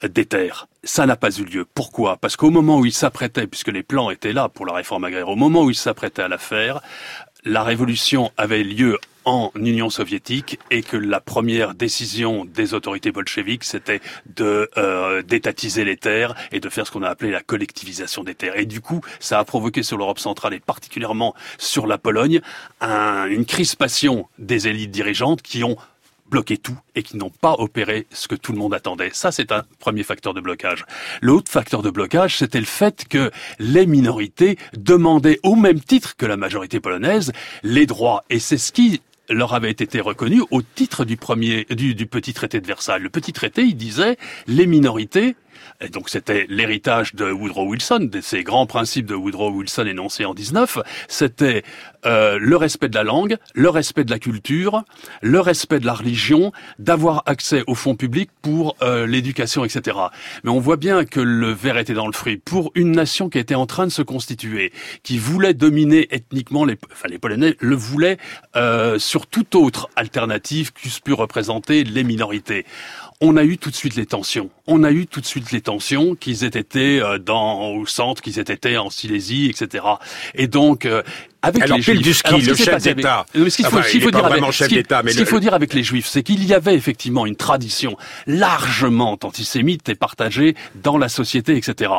des 0.08 0.26
terres. 0.26 0.68
Ça 0.84 1.06
n'a 1.06 1.16
pas 1.16 1.30
eu 1.30 1.44
lieu. 1.44 1.66
Pourquoi? 1.66 2.18
Parce 2.18 2.36
qu'au 2.36 2.50
moment 2.50 2.80
où 2.80 2.86
il 2.86 2.94
s'apprêtait, 2.94 3.48
puisque 3.48 3.68
les 3.68 3.84
plans 3.84 4.10
étaient 4.10 4.34
là 4.34 4.50
pour 4.50 4.66
la 4.66 4.74
réforme 4.74 5.04
agraire, 5.04 5.30
au 5.30 5.36
moment 5.36 5.64
où 5.64 5.70
il 5.70 5.76
s'apprêtait 5.76 6.24
à 6.24 6.28
la 6.28 6.40
faire, 6.40 6.82
la 7.44 7.64
révolution 7.64 8.32
avait 8.38 8.64
lieu 8.64 8.98
en 9.26 9.52
Union 9.56 9.90
soviétique 9.90 10.60
et 10.70 10.84
que 10.84 10.98
la 10.98 11.20
première 11.20 11.74
décision 11.74 12.46
des 12.46 12.74
autorités 12.74 13.12
bolcheviques, 13.12 13.64
c'était 13.64 14.02
de 14.36 14.70
euh, 14.78 15.22
d'étatiser 15.22 15.86
les 15.86 15.98
terres 15.98 16.36
et 16.52 16.60
de 16.60 16.70
faire 16.70 16.88
ce 16.88 16.92
qu'on 16.92 17.04
a 17.04 17.10
appelé 17.10 17.32
la 17.32 17.42
collectivisation 17.42 18.24
des 18.24 18.36
terres. 18.36 18.58
Et 18.58 18.66
du 18.66 18.82
coup, 18.82 19.02
ça 19.20 19.40
a 19.40 19.44
provoqué 19.44 19.84
sur 19.84 19.98
l'Europe 19.98 20.20
centrale 20.20 20.54
et 20.54 20.60
particulièrement 20.60 21.36
sur 21.58 21.88
la 21.88 21.98
Pologne 21.98 22.42
un, 22.80 23.26
une 23.26 23.46
crispation 23.46 24.28
des 24.40 24.68
élites 24.68 24.92
dirigeantes 24.92 25.42
qui 25.42 25.64
ont 25.64 25.78
bloqué 26.32 26.58
tout 26.58 26.78
et 26.96 27.04
qui 27.04 27.18
n'ont 27.18 27.30
pas 27.30 27.54
opéré 27.60 28.08
ce 28.12 28.28
que 28.28 28.36
tout 28.36 28.54
le 28.54 28.58
monde 28.58 28.74
attendait. 28.74 29.12
Ça, 29.14 29.32
c'est 29.32 29.52
un 29.52 29.64
premier 29.80 30.02
facteur 30.02 30.34
de 30.34 30.42
blocage. 30.42 30.86
L'autre 31.22 31.52
facteur 31.52 31.84
de 31.84 31.92
blocage, 31.92 32.38
c'était 32.38 32.60
le 32.60 32.66
fait 32.66 33.06
que 33.08 33.30
les 33.60 33.86
minorités 33.86 34.58
demandaient 34.76 35.40
au 35.44 35.56
même 35.56 35.82
titre 35.82 36.16
que 36.16 36.26
la 36.26 36.38
majorité 36.38 36.80
polonaise 36.80 37.34
les 37.64 37.86
droits. 37.86 38.24
Et 38.30 38.40
c'est 38.40 38.58
ce 38.58 38.72
qui 38.72 39.02
leur 39.32 39.54
avait 39.54 39.72
été 39.72 40.00
reconnu 40.00 40.42
au 40.52 40.62
titre 40.62 41.06
du 41.06 41.18
premier 41.18 41.66
du, 41.70 41.96
du 41.96 42.06
petit 42.06 42.34
traité 42.34 42.60
de 42.62 42.68
Versailles. 42.68 43.02
Le 43.02 43.10
petit 43.10 43.34
traité, 43.34 43.64
il 43.64 43.76
disait 43.76 44.18
les 44.48 44.68
minorités 44.68 45.36
et 45.80 45.90
donc 45.90 46.10
c'était 46.10 46.46
l'héritage 46.50 47.16
de 47.16 47.32
Woodrow 47.32 47.68
Wilson, 47.68 48.08
de 48.12 48.22
ces 48.22 48.44
grands 48.44 48.66
principes 48.66 49.06
de 49.06 49.16
Woodrow 49.16 49.52
Wilson 49.52 49.86
énoncés 49.86 50.26
en 50.26 50.34
19. 50.34 50.80
C'était 51.08 51.64
euh, 52.06 52.38
le 52.40 52.56
respect 52.56 52.90
de 52.90 52.96
la 52.96 53.04
langue, 53.04 53.38
le 53.54 53.70
respect 53.70 54.04
de 54.04 54.12
la 54.12 54.20
culture, 54.20 54.84
le 55.22 55.40
respect 55.40 55.80
de 55.80 55.86
la 55.86 55.94
religion, 55.94 56.52
d'avoir 56.80 57.24
accès 57.26 57.64
aux 57.68 57.76
fonds 57.76 57.96
publics 57.96 58.30
pour 58.42 58.76
euh, 58.82 59.06
l'éducation, 59.06 59.66
etc. 59.66 59.98
Mais 60.44 60.50
on 60.52 60.60
voit 60.60 60.78
bien 60.78 61.06
que 61.06 61.20
le 61.20 61.52
verre 61.52 61.78
était 61.78 61.94
dans 61.94 62.08
le 62.08 62.14
fruit. 62.14 62.38
Pour 62.38 62.72
une 62.76 62.92
nation 62.92 63.30
qui 63.30 63.38
était 63.38 63.56
en 63.56 63.66
train 63.66 63.86
de 63.86 63.92
se 63.92 64.02
constituer, 64.02 64.72
qui 65.04 65.18
voulait 65.18 65.54
dominer 65.54 66.08
ethniquement 66.12 66.66
les, 66.66 66.78
enfin 66.92 67.08
les 67.08 67.20
Polonais, 67.20 67.56
le 67.60 67.76
voulait 67.76 68.18
euh, 68.56 69.00
sur 69.00 69.28
toute 69.28 69.56
autre 69.56 69.90
alternative 69.96 70.74
qu'eussent 70.74 71.00
pu 71.00 71.14
représenter 71.14 71.84
les 71.84 72.04
minorités 72.04 72.66
on 73.22 73.38
a 73.38 73.44
eu 73.44 73.58
tout 73.58 73.70
de 73.70 73.76
suite 73.76 73.96
les 73.96 74.06
tensions. 74.08 74.50
On 74.68 74.84
a 74.84 74.92
eu 74.92 75.06
tout 75.08 75.22
de 75.22 75.26
suite 75.26 75.52
les 75.52 75.62
tensions 75.62 76.16
qu'ils 76.16 76.44
aient 76.44 76.48
été 76.48 77.00
euh, 77.02 77.18
dans 77.20 77.70
au 77.70 77.86
centre, 77.86 78.22
qu'ils 78.22 78.40
aient 78.40 78.42
été 78.54 78.78
en 78.78 78.90
Silésie, 78.90 79.48
etc. 79.50 79.86
Et 80.36 80.48
donc 80.48 80.86
euh, 80.86 81.04
avec 81.44 81.64
Alors, 81.64 81.78
les 81.78 81.84
juifs, 81.84 82.02
du 82.02 82.14
ski, 82.14 82.28
alors, 82.28 82.42
ce 82.42 82.50
le 82.50 82.56
chef 82.56 82.84
d'État. 82.84 83.20
avec- 83.32 83.44
mais 83.44 83.50
ce 83.50 83.56
qu'il 83.58 83.66
faut, 83.66 83.78
Enfin, 83.78 83.88
dire 84.12 84.26
avec, 84.26 84.54
ce 84.54 85.04
mais 85.04 85.12
ce 85.12 85.26
faut 85.26 85.40
dire 85.40 85.54
avec 85.56 85.74
les 85.74 85.84
juifs, 85.84 86.08
c'est 86.08 86.22
qu'il 86.24 86.44
y 86.46 86.54
avait 86.54 86.76
effectivement 86.76 87.26
une 87.26 87.36
tradition 87.36 87.98
largement 88.28 89.18
antisémite 89.24 89.90
et 89.90 89.96
partagée 89.96 90.56
dans 90.76 90.98
la 90.98 91.10
société, 91.10 91.56
etc. 91.58 91.92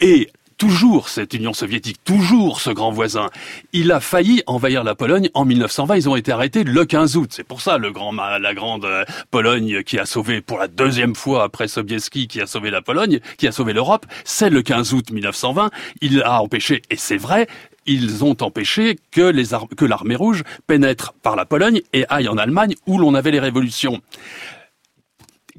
Et 0.00 0.30
toujours 0.58 1.08
cette 1.08 1.32
Union 1.32 1.54
soviétique, 1.54 1.98
toujours 2.04 2.60
ce 2.60 2.70
grand 2.70 2.90
voisin, 2.90 3.30
il 3.72 3.92
a 3.92 4.00
failli 4.00 4.42
envahir 4.46 4.84
la 4.84 4.94
Pologne 4.94 5.30
en 5.32 5.44
1920. 5.44 5.96
Ils 5.96 6.08
ont 6.08 6.16
été 6.16 6.32
arrêtés 6.32 6.64
le 6.64 6.84
15 6.84 7.16
août. 7.16 7.30
C'est 7.32 7.44
pour 7.44 7.60
ça 7.60 7.78
le 7.78 7.92
grand, 7.92 8.12
la 8.12 8.54
grande 8.54 8.84
euh, 8.84 9.04
Pologne 9.30 9.82
qui 9.84 9.98
a 9.98 10.04
sauvé 10.04 10.40
pour 10.40 10.58
la 10.58 10.68
deuxième 10.68 11.14
fois 11.14 11.44
après 11.44 11.68
Sobieski, 11.68 12.26
qui 12.26 12.40
a 12.40 12.46
sauvé 12.46 12.70
la 12.70 12.82
Pologne, 12.82 13.20
qui 13.38 13.46
a 13.46 13.52
sauvé 13.52 13.72
l'Europe. 13.72 14.04
C'est 14.24 14.50
le 14.50 14.62
15 14.62 14.92
août 14.92 15.10
1920. 15.10 15.70
Il 16.02 16.22
a 16.22 16.42
empêché, 16.42 16.82
et 16.90 16.96
c'est 16.96 17.16
vrai, 17.16 17.46
ils 17.86 18.24
ont 18.24 18.36
empêché 18.40 18.98
que 19.12 19.22
les 19.22 19.46
que 19.76 19.84
l'armée 19.84 20.16
rouge 20.16 20.42
pénètre 20.66 21.14
par 21.22 21.36
la 21.36 21.46
Pologne 21.46 21.80
et 21.92 22.04
aille 22.08 22.28
en 22.28 22.36
Allemagne 22.36 22.74
où 22.86 22.98
l'on 22.98 23.14
avait 23.14 23.30
les 23.30 23.40
révolutions. 23.40 24.02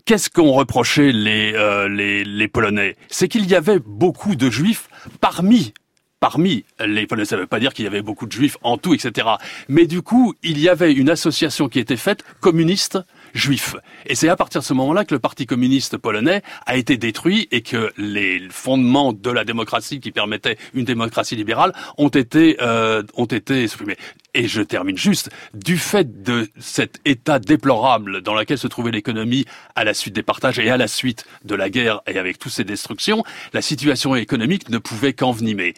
Qu'est-ce 0.05 0.29
qu'ont 0.29 0.51
reproché 0.53 1.11
les, 1.11 1.53
euh, 1.55 1.87
les, 1.87 2.23
les 2.23 2.47
Polonais? 2.47 2.95
C'est 3.09 3.27
qu'il 3.27 3.49
y 3.49 3.55
avait 3.55 3.79
beaucoup 3.79 4.35
de 4.35 4.49
juifs 4.49 4.89
parmi 5.21 5.73
parmi 6.19 6.65
les 6.85 7.07
Polonais. 7.07 7.25
Ça 7.25 7.35
ne 7.37 7.41
veut 7.41 7.47
pas 7.47 7.59
dire 7.59 7.73
qu'il 7.73 7.85
y 7.85 7.87
avait 7.87 8.01
beaucoup 8.01 8.25
de 8.25 8.31
juifs 8.31 8.57
en 8.61 8.77
tout, 8.77 8.93
etc. 8.93 9.27
Mais 9.67 9.85
du 9.85 10.01
coup, 10.01 10.33
il 10.43 10.59
y 10.59 10.69
avait 10.69 10.91
une 10.93 11.09
association 11.09 11.69
qui 11.69 11.79
était 11.79 11.97
faite 11.97 12.23
communiste 12.41 12.99
juif. 13.33 13.75
Et 14.05 14.15
c'est 14.15 14.29
à 14.29 14.35
partir 14.35 14.61
de 14.61 14.65
ce 14.65 14.73
moment-là 14.73 15.05
que 15.05 15.13
le 15.13 15.19
Parti 15.19 15.45
communiste 15.45 15.97
polonais 15.97 16.41
a 16.65 16.77
été 16.77 16.97
détruit 16.97 17.47
et 17.51 17.61
que 17.61 17.91
les 17.97 18.41
fondements 18.49 19.13
de 19.13 19.29
la 19.29 19.43
démocratie 19.43 19.99
qui 19.99 20.11
permettaient 20.11 20.57
une 20.73 20.85
démocratie 20.85 21.35
libérale 21.35 21.73
ont 21.97 22.09
été 22.09 22.57
euh, 22.61 23.03
ont 23.15 23.25
été 23.25 23.67
supprimés. 23.67 23.97
Et 24.33 24.47
je 24.47 24.61
termine 24.61 24.97
juste 24.97 25.29
du 25.53 25.77
fait 25.77 26.21
de 26.21 26.47
cet 26.59 26.99
état 27.05 27.39
déplorable 27.39 28.21
dans 28.21 28.35
lequel 28.35 28.57
se 28.57 28.67
trouvait 28.67 28.91
l'économie 28.91 29.45
à 29.75 29.83
la 29.83 29.93
suite 29.93 30.13
des 30.13 30.23
partages 30.23 30.59
et 30.59 30.69
à 30.69 30.77
la 30.77 30.87
suite 30.87 31.25
de 31.45 31.55
la 31.55 31.69
guerre 31.69 32.01
et 32.07 32.17
avec 32.19 32.37
toutes 32.37 32.51
ces 32.51 32.63
destructions, 32.63 33.23
la 33.53 33.61
situation 33.61 34.15
économique 34.15 34.69
ne 34.69 34.77
pouvait 34.77 35.13
qu'envenimer. 35.13 35.73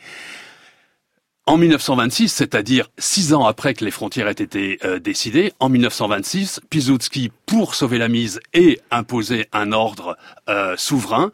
En 1.48 1.58
1926, 1.58 2.30
c'est-à-dire 2.30 2.90
six 3.00 3.34
ans 3.34 3.46
après 3.46 3.74
que 3.74 3.84
les 3.84 3.90
frontières 3.90 4.28
aient 4.28 4.32
été 4.32 4.78
euh, 4.86 5.00
décidées, 5.00 5.54
en 5.60 5.70
1926, 5.70 6.62
Piłsudski, 6.70 7.32
pour 7.48 7.74
sauver 7.74 7.98
la 7.98 8.10
mise 8.10 8.40
et 8.54 8.80
imposer 8.92 9.48
un 9.52 9.72
ordre 9.72 10.18
euh, 10.50 10.76
souverain, 10.78 11.32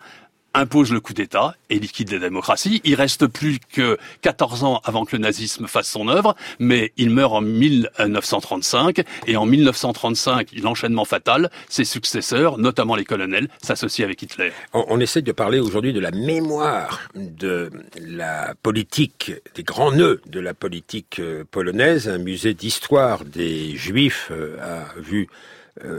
impose 0.57 0.91
le 0.91 0.99
coup 0.99 1.13
d'État 1.13 1.55
et 1.69 1.79
liquide 1.79 2.11
la 2.11 2.19
démocratie. 2.19 2.81
Il 2.83 2.95
reste 2.95 3.27
plus 3.27 3.59
que 3.59 3.97
14 4.21 4.63
ans 4.63 4.81
avant 4.83 5.05
que 5.05 5.15
le 5.15 5.21
nazisme 5.21 5.67
fasse 5.67 5.89
son 5.89 6.07
œuvre, 6.07 6.35
mais 6.59 6.93
il 6.97 7.09
meurt 7.09 7.33
en 7.33 7.41
1935 7.41 9.03
et 9.27 9.37
en 9.37 9.45
1935, 9.45 10.49
l'enchaînement 10.61 11.05
fatal, 11.05 11.49
ses 11.69 11.85
successeurs, 11.85 12.57
notamment 12.57 12.95
les 12.95 13.05
colonels, 13.05 13.47
s'associent 13.61 14.05
avec 14.05 14.21
Hitler. 14.21 14.51
On, 14.73 14.85
on 14.89 14.99
essaie 14.99 15.21
de 15.21 15.31
parler 15.31 15.59
aujourd'hui 15.59 15.93
de 15.93 15.99
la 15.99 16.11
mémoire 16.11 17.09
de 17.15 17.71
la 17.99 18.53
politique, 18.61 19.31
des 19.55 19.63
grands 19.63 19.91
nœuds 19.91 20.21
de 20.27 20.39
la 20.39 20.53
politique 20.53 21.19
euh, 21.19 21.43
polonaise. 21.49 22.09
Un 22.09 22.17
musée 22.17 22.53
d'histoire 22.53 23.25
des 23.25 23.75
Juifs 23.75 24.29
euh, 24.31 24.57
a 24.61 24.99
vu 24.99 25.27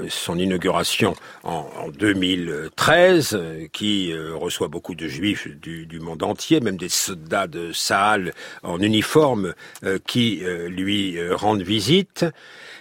son 0.09 0.39
inauguration 0.39 1.15
en, 1.45 1.67
en 1.77 1.89
2013, 1.89 3.35
euh, 3.35 3.67
qui 3.73 4.13
euh, 4.13 4.35
reçoit 4.35 4.69
beaucoup 4.69 4.95
de 4.95 5.07
juifs 5.07 5.49
du, 5.49 6.01
monde 6.01 6.23
entier, 6.23 6.61
même 6.61 6.77
des 6.77 6.89
soldats 6.89 7.47
de 7.47 7.73
Saal 7.73 8.33
en 8.63 8.81
uniforme 8.81 9.55
euh, 9.85 9.99
qui 10.07 10.45
euh, 10.45 10.69
lui 10.69 11.19
euh, 11.19 11.35
rendent 11.35 11.63
visite. 11.63 12.25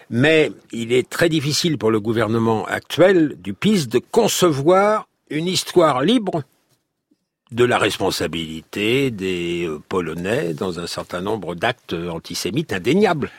Mais 0.09 0.51
il 0.71 0.93
est 0.93 1.09
très 1.09 1.29
difficile 1.29 1.77
pour 1.77 1.91
le 1.91 1.99
gouvernement 1.99 2.65
actuel 2.65 3.35
du 3.39 3.53
PIS 3.53 3.87
de 3.87 3.99
concevoir 3.99 5.07
une 5.29 5.47
histoire 5.47 6.01
libre 6.01 6.43
de 7.51 7.63
la 7.63 7.77
responsabilité 7.77 9.11
des 9.11 9.65
euh, 9.67 9.79
Polonais 9.89 10.53
dans 10.53 10.79
un 10.79 10.87
certain 10.87 11.21
nombre 11.21 11.55
d'actes 11.55 11.93
antisémites 11.93 12.73
indéniables. 12.73 13.31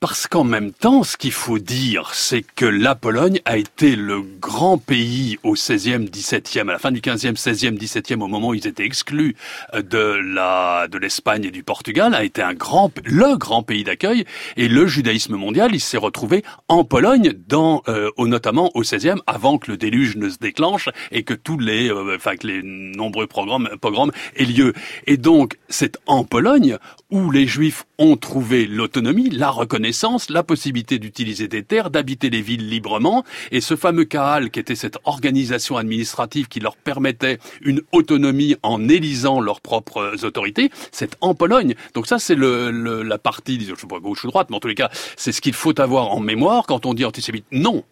Parce 0.00 0.26
qu'en 0.26 0.44
même 0.44 0.72
temps, 0.72 1.02
ce 1.02 1.18
qu'il 1.18 1.30
faut 1.30 1.58
dire, 1.58 2.14
c'est 2.14 2.40
que 2.40 2.64
la 2.64 2.94
Pologne 2.94 3.42
a 3.44 3.58
été 3.58 3.96
le 3.96 4.22
grand 4.22 4.78
pays 4.78 5.38
au 5.42 5.56
16e, 5.56 6.08
17e, 6.08 6.70
à 6.70 6.72
la 6.72 6.78
fin 6.78 6.90
du 6.90 7.02
15e, 7.02 7.36
16e, 7.36 7.76
17e, 7.76 8.22
au 8.22 8.26
moment 8.26 8.48
où 8.48 8.54
ils 8.54 8.66
étaient 8.66 8.86
exclus 8.86 9.36
euh, 9.74 9.82
de 9.82 9.98
la, 9.98 10.88
de 10.88 10.96
l'Espagne 10.96 11.44
et 11.44 11.50
du 11.50 11.64
Portugal, 11.64 12.14
a 12.14 12.24
été 12.24 12.40
un 12.40 12.54
grand, 12.54 12.90
le 13.04 13.36
grand 13.36 13.62
pays 13.62 13.84
d'accueil. 13.84 14.24
Et 14.56 14.68
le 14.68 14.86
judaïsme 14.86 15.36
mondial, 15.36 15.74
il 15.74 15.80
s'est 15.80 15.98
retrouvé 15.98 16.44
en 16.68 16.82
Pologne, 16.82 17.34
dans, 17.46 17.82
euh, 17.88 18.08
notamment 18.20 18.70
au 18.74 18.82
16e, 18.82 19.18
avant 19.26 19.58
que 19.58 19.70
le 19.70 19.76
déluge 19.76 20.16
ne 20.16 20.30
se 20.30 20.38
déclenche 20.38 20.88
et 21.12 21.24
que 21.24 21.34
tous 21.34 21.58
les, 21.58 21.90
euh, 21.90 22.16
enfin, 22.16 22.36
que 22.36 22.46
les 22.46 22.62
nombreux 22.62 23.26
programmes, 23.26 23.68
pogroms 23.82 24.12
aient 24.34 24.46
lieu. 24.46 24.72
Et 25.06 25.18
donc, 25.18 25.58
c'est 25.68 25.98
en 26.06 26.24
Pologne 26.24 26.78
où 27.10 27.30
les 27.30 27.46
Juifs 27.46 27.84
ont 27.98 28.16
trouvé 28.16 28.66
l'autonomie, 28.66 29.28
la 29.28 29.50
reconnaissance, 29.50 29.89
la 30.30 30.42
possibilité 30.42 30.98
d'utiliser 30.98 31.48
des 31.48 31.62
terres, 31.62 31.90
d'habiter 31.90 32.30
les 32.30 32.42
villes 32.42 32.68
librement. 32.68 33.24
Et 33.50 33.60
ce 33.60 33.76
fameux 33.76 34.04
Kahal, 34.04 34.50
qui 34.50 34.60
était 34.60 34.74
cette 34.74 34.98
organisation 35.04 35.76
administrative 35.76 36.48
qui 36.48 36.60
leur 36.60 36.76
permettait 36.76 37.38
une 37.60 37.82
autonomie 37.92 38.56
en 38.62 38.88
élisant 38.88 39.40
leurs 39.40 39.60
propres 39.60 40.24
autorités, 40.24 40.70
c'est 40.92 41.16
en 41.20 41.34
Pologne. 41.34 41.74
Donc 41.94 42.06
ça, 42.06 42.18
c'est 42.18 42.36
la 42.36 43.18
partie, 43.18 43.58
disons, 43.58 43.74
je 43.76 43.80
sais 43.80 43.86
pas 43.86 44.00
gauche 44.00 44.24
ou 44.24 44.28
droite, 44.28 44.48
mais 44.50 44.56
en 44.56 44.60
tous 44.60 44.68
les 44.68 44.74
cas, 44.74 44.90
c'est 45.16 45.32
ce 45.32 45.40
qu'il 45.40 45.54
faut 45.54 45.78
avoir 45.80 46.12
en 46.12 46.20
mémoire 46.20 46.66
quand 46.66 46.86
on 46.86 46.94
dit 46.94 47.04
antisémite. 47.04 47.44
Non, 47.52 47.84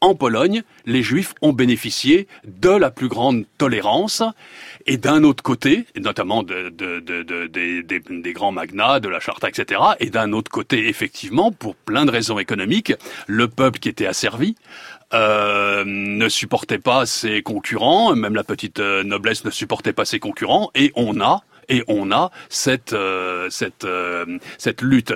en 0.00 0.14
Pologne, 0.14 0.62
les 0.86 1.02
Juifs 1.02 1.34
ont 1.42 1.52
bénéficié 1.52 2.28
de 2.46 2.70
la 2.70 2.90
plus 2.90 3.08
grande 3.08 3.44
tolérance 3.58 4.22
et 4.86 4.96
d'un 4.96 5.24
autre 5.24 5.42
côté, 5.42 5.86
notamment 5.96 6.42
de, 6.42 6.68
de- 6.68 7.00
de- 7.00 7.22
de- 7.22 7.46
des- 7.48 8.32
grands 8.32 8.52
magnats, 8.52 9.00
de 9.00 9.08
la 9.08 9.18
Charta, 9.20 9.48
etc., 9.48 9.80
et 9.98 10.10
d'un 10.10 10.32
autre 10.32 10.50
côté, 10.50 10.88
effectivement, 10.88 11.50
pour 11.50 11.74
plein 11.74 12.04
de 12.04 12.10
raisons 12.10 12.38
économiques, 12.38 12.92
le 13.26 13.48
peuple 13.48 13.80
qui 13.80 13.88
était 13.88 14.06
asservi 14.06 14.54
euh, 15.14 15.82
ne 15.86 16.28
supportait 16.28 16.78
pas 16.78 17.06
ses 17.06 17.42
concurrents, 17.42 18.14
même 18.14 18.34
la 18.34 18.44
petite 18.44 18.78
euh, 18.80 19.02
noblesse 19.02 19.44
ne 19.44 19.50
supportait 19.50 19.92
pas 19.94 20.04
ses 20.04 20.20
concurrents, 20.20 20.70
et 20.74 20.92
on 20.94 21.20
a 21.20 21.42
Et 21.68 21.82
on 21.88 22.10
a 22.12 22.30
cette 22.48 22.92
euh, 22.92 23.48
cette 23.50 23.84
euh, 23.84 24.38
cette 24.58 24.82
lutte. 24.82 25.14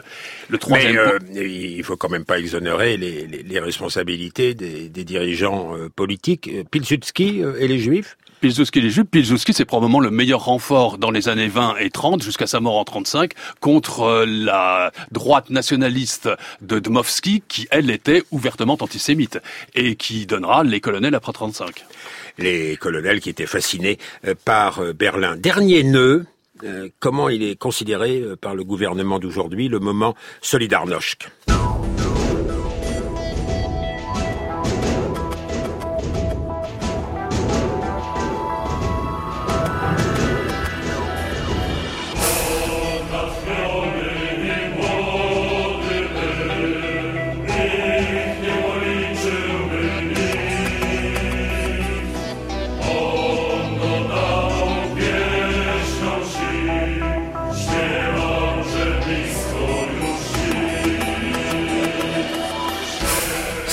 Le 0.48 0.58
troisième. 0.58 1.18
Mais 1.32 1.50
il 1.50 1.82
faut 1.82 1.96
quand 1.96 2.10
même 2.10 2.24
pas 2.24 2.38
exonérer 2.38 2.96
les, 2.96 3.26
les, 3.26 3.42
les 3.42 3.60
responsabilités 3.60 4.54
des, 4.54 4.88
des 4.88 5.04
dirigeants 5.04 5.74
politiques. 5.94 6.50
Pilsudski 6.70 7.42
et 7.58 7.68
les 7.68 7.78
Juifs? 7.78 8.16
Pilsudski 8.42 8.80
les 8.80 8.90
Juifs. 8.90 9.06
Pilsudski, 9.08 9.52
c'est 9.54 9.64
probablement 9.64 10.00
le 10.00 10.10
meilleur 10.10 10.44
renfort 10.44 10.98
dans 10.98 11.12
les 11.12 11.28
années 11.28 11.46
20 11.46 11.76
et 11.78 11.90
30 11.90 12.22
jusqu'à 12.22 12.48
sa 12.48 12.58
mort 12.58 12.76
en 12.76 12.84
35 12.84 13.32
contre 13.60 14.24
la 14.26 14.90
droite 15.12 15.48
nationaliste 15.50 16.28
de 16.60 16.80
Dmowski 16.80 17.44
qui 17.46 17.68
elle 17.70 17.88
était 17.88 18.24
ouvertement 18.32 18.76
antisémite 18.80 19.38
et 19.74 19.94
qui 19.94 20.26
donnera 20.26 20.64
les 20.64 20.80
colonels 20.80 21.14
après 21.14 21.32
35 21.32 21.84
les 22.38 22.76
colonels 22.76 23.20
qui 23.20 23.30
étaient 23.30 23.46
fascinés 23.46 23.98
euh, 24.26 24.34
par 24.44 24.80
euh, 24.80 24.92
Berlin. 24.92 25.36
Dernier 25.36 25.82
nœud, 25.82 26.24
euh, 26.24 26.24
comment 26.98 27.28
il 27.28 27.42
est 27.42 27.56
considéré 27.56 28.22
par 28.40 28.54
le 28.54 28.64
gouvernement 28.64 29.18
d'aujourd'hui, 29.18 29.68
le 29.68 29.78
moment 29.78 30.14
Solidarność 30.40 31.28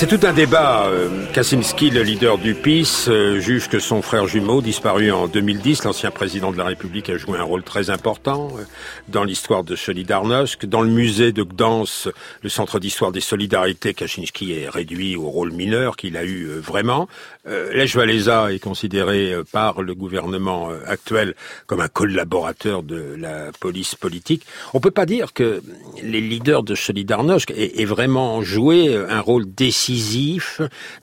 C'est 0.00 0.06
tout 0.06 0.26
un 0.26 0.32
débat. 0.32 0.86
Euh, 0.86 1.26
Kaczynski, 1.34 1.90
le 1.90 2.02
leader 2.02 2.38
du 2.38 2.54
PIS, 2.54 3.04
euh, 3.08 3.38
juge 3.38 3.68
que 3.68 3.78
son 3.78 4.00
frère 4.00 4.26
jumeau, 4.26 4.62
disparu 4.62 5.12
en 5.12 5.28
2010, 5.28 5.84
l'ancien 5.84 6.10
président 6.10 6.52
de 6.52 6.56
la 6.56 6.64
République, 6.64 7.10
a 7.10 7.18
joué 7.18 7.36
un 7.36 7.42
rôle 7.42 7.62
très 7.62 7.90
important 7.90 8.48
euh, 8.56 8.62
dans 9.08 9.24
l'histoire 9.24 9.62
de 9.62 9.76
Solidarność. 9.76 10.64
Dans 10.64 10.80
le 10.80 10.88
musée 10.88 11.32
de 11.32 11.42
Gdansk, 11.42 12.08
le 12.40 12.48
centre 12.48 12.80
d'histoire 12.80 13.12
des 13.12 13.20
solidarités, 13.20 13.92
Kaczynski 13.92 14.52
est 14.52 14.70
réduit 14.70 15.16
au 15.16 15.28
rôle 15.28 15.52
mineur 15.52 15.98
qu'il 15.98 16.16
a 16.16 16.24
eu 16.24 16.46
vraiment. 16.46 17.06
Lech 17.44 17.94
Walesa 17.94 18.52
est 18.52 18.58
considéré 18.58 19.34
par 19.50 19.82
le 19.82 19.94
gouvernement 19.94 20.70
actuel 20.86 21.34
comme 21.66 21.80
un 21.80 21.88
collaborateur 21.88 22.82
de 22.82 23.16
la 23.18 23.50
police 23.58 23.94
politique. 23.94 24.44
On 24.72 24.80
peut 24.80 24.90
pas 24.90 25.06
dire 25.06 25.32
que 25.32 25.62
les 26.02 26.20
leaders 26.20 26.62
de 26.62 26.74
Solidarność 26.74 27.50
aient, 27.50 27.80
aient 27.80 27.86
vraiment 27.86 28.42
joué 28.42 28.94
un 28.94 29.20
rôle 29.20 29.46
décisif 29.46 29.89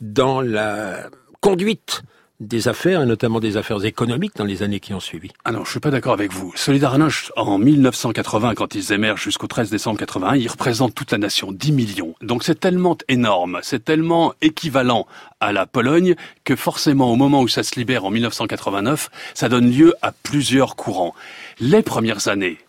dans 0.01 0.41
la 0.41 1.09
conduite 1.41 2.03
des 2.39 2.67
affaires, 2.67 3.01
et 3.01 3.05
notamment 3.05 3.39
des 3.39 3.57
affaires 3.57 3.83
économiques 3.83 4.35
dans 4.35 4.43
les 4.43 4.61
années 4.61 4.79
qui 4.79 4.93
ont 4.93 4.99
suivi. 4.99 5.31
Ah 5.43 5.51
non, 5.51 5.65
je 5.65 5.71
suis 5.71 5.79
pas 5.79 5.89
d'accord 5.89 6.13
avec 6.13 6.31
vous. 6.31 6.53
Solidarność, 6.55 7.31
en 7.35 7.57
1980, 7.57 8.53
quand 8.53 8.75
ils 8.75 8.93
émergent 8.93 9.23
jusqu'au 9.23 9.47
13 9.47 9.71
décembre 9.71 9.97
81, 9.97 10.35
ils 10.35 10.47
représentent 10.47 10.93
toute 10.93 11.11
la 11.11 11.17
nation, 11.17 11.51
10 11.51 11.71
millions. 11.71 12.13
Donc 12.21 12.43
c'est 12.43 12.59
tellement 12.59 12.95
énorme, 13.07 13.59
c'est 13.63 13.83
tellement 13.83 14.33
équivalent 14.41 15.07
à 15.39 15.51
la 15.51 15.65
Pologne 15.65 16.15
que 16.43 16.55
forcément, 16.55 17.11
au 17.11 17.15
moment 17.15 17.41
où 17.41 17.47
ça 17.47 17.63
se 17.63 17.75
libère 17.75 18.05
en 18.05 18.11
1989, 18.11 19.09
ça 19.33 19.49
donne 19.49 19.71
lieu 19.71 19.95
à 20.03 20.11
plusieurs 20.11 20.75
courants. 20.75 21.15
Les 21.59 21.81
premières 21.81 22.27
années, 22.27 22.59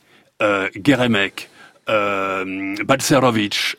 euh, 0.41 0.71
euh, 1.89 2.75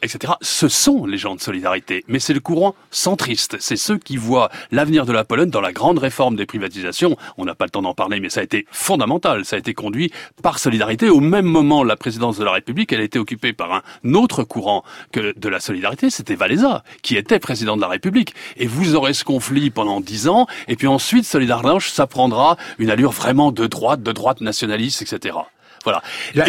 etc., 0.01 0.33
ce 0.41 0.67
sont 0.67 1.05
les 1.05 1.17
gens 1.17 1.35
de 1.35 1.41
solidarité. 1.41 2.03
Mais 2.07 2.19
c'est 2.19 2.33
le 2.33 2.39
courant 2.39 2.75
centriste. 2.91 3.57
C'est 3.59 3.75
ceux 3.75 3.97
qui 3.97 4.17
voient 4.17 4.49
l'avenir 4.71 5.05
de 5.05 5.11
la 5.11 5.23
Pologne 5.23 5.49
dans 5.49 5.61
la 5.61 5.71
grande 5.71 5.99
réforme 5.99 6.35
des 6.35 6.45
privatisations. 6.45 7.17
On 7.37 7.45
n'a 7.45 7.55
pas 7.55 7.65
le 7.65 7.71
temps 7.71 7.81
d'en 7.81 7.93
parler, 7.93 8.19
mais 8.19 8.29
ça 8.29 8.41
a 8.41 8.43
été 8.43 8.65
fondamental. 8.71 9.45
Ça 9.45 9.55
a 9.55 9.59
été 9.59 9.73
conduit 9.73 10.11
par 10.41 10.59
solidarité. 10.59 11.09
Au 11.09 11.19
même 11.19 11.45
moment, 11.45 11.83
la 11.83 11.95
présidence 11.95 12.37
de 12.37 12.43
la 12.43 12.51
République, 12.51 12.91
elle 12.93 13.01
a 13.01 13.03
été 13.03 13.19
occupée 13.19 13.53
par 13.53 13.73
un 13.73 14.13
autre 14.13 14.43
courant 14.43 14.83
que 15.11 15.37
de 15.37 15.49
la 15.49 15.59
solidarité. 15.59 16.09
C'était 16.09 16.35
Valéza, 16.35 16.83
qui 17.01 17.15
était 17.15 17.39
président 17.39 17.75
de 17.75 17.81
la 17.81 17.87
République. 17.87 18.33
Et 18.57 18.67
vous 18.67 18.95
aurez 18.95 19.13
ce 19.13 19.23
conflit 19.23 19.69
pendant 19.69 20.01
dix 20.01 20.27
ans. 20.27 20.47
Et 20.67 20.75
puis 20.75 20.87
ensuite, 20.87 21.25
Solidarność, 21.25 21.91
ça 21.91 22.07
prendra 22.07 22.57
une 22.77 22.89
allure 22.89 23.11
vraiment 23.11 23.51
de 23.51 23.67
droite, 23.67 24.03
de 24.03 24.11
droite 24.11 24.41
nationaliste, 24.41 25.01
etc. 25.01 25.37
Voilà. 25.83 26.01
La, 26.35 26.45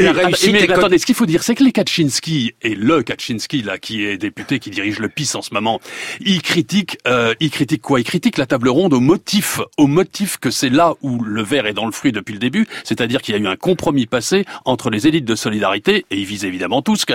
attendez, 0.75 0.99
ce 0.99 1.07
qu'il 1.07 1.15
faut 1.15 1.27
dire, 1.27 1.43
c'est 1.43 1.55
que 1.55 1.65
les 1.65 1.73
Kaczynski 1.73 2.55
et 2.63 2.75
le 2.75 3.03
Kaczynski 3.03 3.63
là, 3.63 3.79
qui 3.79 4.05
est 4.05 4.19
député, 4.19 4.59
qui 4.59 4.71
dirige 4.71 4.99
le 4.99 5.09
PIS 5.09 5.33
en 5.35 5.43
ce 5.43 5.55
moment, 5.55 5.81
il 6.21 6.43
critique, 6.43 6.99
euh, 7.07 7.35
il 7.41 7.51
critique 7.51 7.83
quoi? 7.83 8.01
Il 8.01 8.05
critique 8.05 8.39
la 8.39 8.47
table 8.47 8.69
ronde 8.69 8.95
au 8.95 9.01
motif, 9.01 9.61
au 9.77 9.87
motif 9.87 10.39
que 10.39 10.51
c'est 10.51 10.69
là 10.69 10.95
où 11.03 11.23
le 11.23 11.43
verre 11.43 11.67
est 11.67 11.73
dans 11.73 11.87
le 11.87 11.93
fruit 11.93 12.13
depuis 12.13 12.33
le 12.33 12.39
début, 12.39 12.67
c'est-à-dire 12.85 13.23
qu'il 13.23 13.35
y 13.35 13.39
a 13.39 13.41
eu 13.41 13.47
un 13.47 13.57
compromis 13.57 14.07
passé 14.07 14.45
entre 14.65 14.91
les 14.91 15.07
élites 15.07 15.25
de 15.25 15.35
solidarité 15.35 16.07
et 16.11 16.17
il 16.17 16.25
vise 16.25 16.45
évidemment 16.45 16.83
Tusk 16.83 17.15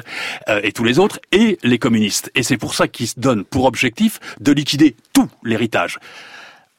euh, 0.50 0.60
et 0.64 0.72
tous 0.72 0.84
les 0.84 1.00
autres 1.00 1.20
et 1.32 1.58
les 1.64 1.80
communistes. 1.80 2.32
Et 2.36 2.44
c'est 2.44 2.58
pour 2.58 2.74
ça 2.74 2.88
qu'ils 2.88 3.08
se 3.08 3.20
donnent 3.20 3.44
pour 3.44 3.66
objectif 3.66 4.20
de 4.40 4.52
liquider 4.52 4.96
tout 5.14 5.30
l'héritage. 5.44 6.00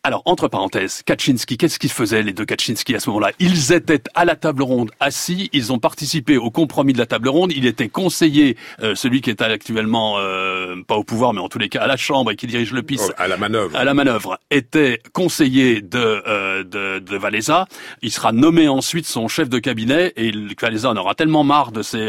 Alors, 0.07 0.23
entre 0.25 0.47
parenthèses, 0.47 1.03
Kaczynski, 1.05 1.57
qu'est-ce 1.57 1.81
qu'ils 1.81 1.91
faisaient 1.91 2.23
les 2.23 2.33
deux 2.33 2.45
Kaczynski 2.45 2.95
à 2.95 3.01
ce 3.01 3.11
moment-là? 3.11 3.33
Ils 3.41 3.73
étaient 3.73 4.05
à 4.15 4.25
la 4.25 4.37
table 4.37 4.63
ronde 4.63 4.93
assis, 5.01 5.51
ils 5.53 5.73
ont 5.73 5.81
participé 5.81 6.37
au 6.37 6.53
compromis 6.53 6.93
de 6.93 6.99
la 6.99 7.07
table 7.07 7.29
ronde, 7.29 7.51
il 7.51 7.67
était 7.67 7.89
conseiller, 7.89 8.57
euh, 8.85 8.95
celui 8.95 9.21
qui 9.21 9.31
est 9.31 9.43
actuellement 9.43 10.15
euh, 10.19 10.77
pas 10.87 10.95
au 10.95 11.03
pouvoir, 11.03 11.33
mais 11.33 11.41
en 11.41 11.49
tous 11.49 11.59
les 11.59 11.69
cas 11.69 11.83
à 11.83 11.89
la 11.89 11.97
Chambre 11.97 12.31
et 12.31 12.37
qui 12.37 12.47
dirige 12.47 12.71
le 12.71 12.85
PIS. 12.85 13.01
Oh, 13.01 13.11
à 13.19 13.27
la 13.27 13.37
manœuvre. 13.37 13.77
À 13.77 13.83
la 13.83 13.95
manœuvre, 13.95 14.39
était 14.53 15.01
conseiller 15.13 15.81
de, 15.81 15.99
euh, 15.99 16.63
de, 16.63 17.01
de 17.01 17.17
Valéza. 17.17 17.67
Il 18.01 18.13
sera 18.13 18.31
nommé 18.31 18.69
ensuite 18.69 19.09
son 19.09 19.27
chef 19.27 19.49
de 19.49 19.59
cabinet 19.59 20.13
et 20.15 20.31
Valéza 20.61 20.89
en 20.89 20.97
aura 20.97 21.17
tellement 21.17 21.43
marre 21.43 21.73
de 21.73 21.83
ses 21.83 22.09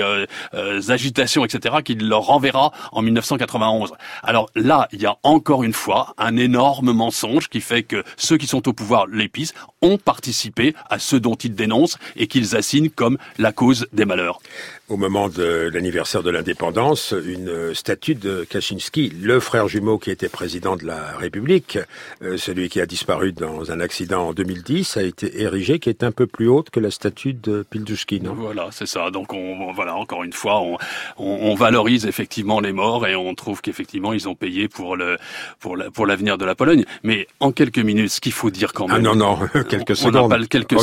agitations, 0.89 1.43
etc., 1.43 1.77
qu'il 1.83 2.07
le 2.07 2.15
renverra 2.15 2.71
en 2.91 3.01
1991. 3.01 3.93
Alors 4.21 4.51
là, 4.53 4.87
il 4.91 5.01
y 5.01 5.07
a 5.07 5.17
encore 5.23 5.63
une 5.63 5.73
fois 5.73 6.13
un 6.19 6.37
énorme 6.37 6.91
mensonge 6.91 7.49
qui 7.49 7.59
fait 7.59 7.86
que 7.87 8.03
ceux 8.17 8.37
qui 8.37 8.47
sont 8.47 8.67
au 8.67 8.73
pouvoir, 8.73 9.07
l'épice, 9.07 9.53
ont 9.81 9.97
participé 9.97 10.75
à 10.89 10.99
ce 10.99 11.15
dont 11.15 11.35
ils 11.35 11.55
dénoncent 11.55 11.97
et 12.15 12.27
qu'ils 12.27 12.55
assignent 12.55 12.89
comme 12.89 13.17
la 13.37 13.51
cause 13.51 13.87
des 13.93 14.05
malheurs. 14.05 14.39
Au 14.89 14.95
moment 14.95 15.27
de 15.27 15.69
l'anniversaire 15.73 16.23
de 16.23 16.29
l'indépendance, 16.29 17.13
une 17.25 17.73
statue 17.73 18.15
de 18.15 18.45
Kaczynski, 18.49 19.09
le 19.21 19.41
frère 19.41 19.67
jumeau 19.67 19.97
qui 19.97 20.11
était 20.11 20.29
président 20.29 20.77
de 20.77 20.85
la 20.85 21.17
République, 21.17 21.77
euh, 22.21 22.37
celui 22.37 22.69
qui 22.69 22.79
a 22.79 22.85
disparu 22.85 23.33
dans 23.33 23.69
un 23.69 23.81
accident 23.81 24.29
en 24.29 24.33
2010, 24.33 24.95
a 24.95 25.03
été 25.03 25.41
érigé, 25.41 25.79
qui 25.79 25.89
est 25.89 26.05
un 26.05 26.13
peu 26.13 26.25
plus 26.25 26.47
haute 26.47 26.69
que 26.69 26.79
la 26.79 26.89
statue 26.89 27.33
de 27.33 27.65
Pilduski, 27.69 28.21
non? 28.21 28.33
Voilà, 28.33 28.69
c'est 28.71 28.85
ça. 28.85 29.11
Donc 29.11 29.33
on, 29.33 29.73
voilà, 29.73 29.93
encore 29.93 30.23
une 30.23 30.31
fois, 30.31 30.61
on, 30.61 30.77
on, 31.17 31.53
valorise 31.55 32.05
effectivement 32.05 32.61
les 32.61 32.71
morts 32.71 33.05
et 33.07 33.15
on 33.17 33.35
trouve 33.35 33.59
qu'effectivement 33.59 34.13
ils 34.13 34.29
ont 34.29 34.35
payé 34.35 34.69
pour 34.69 34.95
le 34.95 35.17
pour 35.59 35.75
pour 35.93 36.05
l'avenir 36.05 36.37
de 36.37 36.45
la 36.45 36.55
Pologne. 36.55 36.85
Mais 37.03 37.27
en 37.41 37.51
quelques 37.51 37.79
minutes, 37.79 38.11
ce 38.11 38.21
qu'il 38.21 38.31
faut 38.31 38.51
dire 38.51 38.71
quand 38.71 38.85
ah 38.89 38.99
même. 38.99 39.05
Ah 39.05 39.15
non 39.15 39.37
non, 39.37 39.63
quelques 39.69 39.97
secondes. 39.97 40.15
On 40.15 40.27
n'a 40.29 40.37
pas 40.37 40.45
quelques 40.45 40.77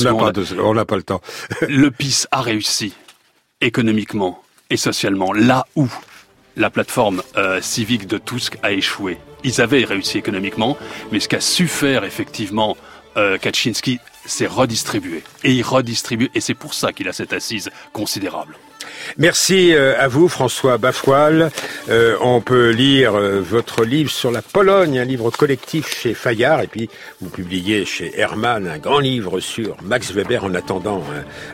on 0.59 0.75
n'a 0.75 0.85
pas 0.85 0.97
le 0.97 1.03
temps. 1.03 1.23
le 1.67 1.91
PIS 1.91 2.27
a 2.33 2.43
réussi 2.43 2.93
économiquement 3.61 4.43
et 4.71 4.77
socialement, 4.77 5.33
là 5.33 5.67
où 5.77 5.89
la 6.57 6.71
plateforme 6.71 7.23
euh, 7.37 7.61
civique 7.61 8.07
de 8.07 8.19
Tusk 8.19 8.59
a 8.63 8.73
échoué. 8.73 9.19
Ils 9.43 9.61
avaient 9.61 9.85
réussi 9.85 10.19
économiquement, 10.19 10.77
mais 11.11 11.21
ce 11.21 11.29
qu'a 11.29 11.41
su 11.41 11.67
faire 11.67 12.05
effectivement 12.05 12.77
euh, 13.17 13.39
Kaczynski, 13.39 13.99
c'est 14.27 14.47
redistribuer. 14.47 15.23
Et 15.43 15.53
il 15.53 15.63
redistribue, 15.63 16.31
et 16.35 16.41
c'est 16.41 16.55
pour 16.55 16.75
ça 16.75 16.93
qu'il 16.93 17.09
a 17.09 17.13
cette 17.13 17.33
assise 17.33 17.71
considérable. 17.93 18.57
Merci 19.19 19.75
euh, 19.75 19.95
à 19.99 20.09
vous, 20.09 20.29
François 20.29 20.79
Bafoual. 20.79 21.51
Euh, 21.89 22.17
on 22.21 22.41
peut 22.41 22.71
lire 22.71 23.15
euh, 23.15 23.41
votre 23.41 23.85
livre 23.85 24.11
sur 24.11 24.31
la 24.31 24.43
Pologne, 24.43 24.99
un 24.99 25.05
livre 25.05 25.31
collectif 25.31 25.95
chez 25.95 26.15
Fayard, 26.15 26.63
et 26.63 26.67
puis 26.67 26.89
vous 27.21 27.29
publiez 27.29 27.85
chez 27.85 28.19
Hermann 28.19 28.67
un 28.67 28.79
grand 28.79 28.99
livre 28.99 29.41
sur 29.41 29.77
Max 29.83 30.13
Weber 30.13 30.45
en 30.45 30.55
attendant 30.55 31.03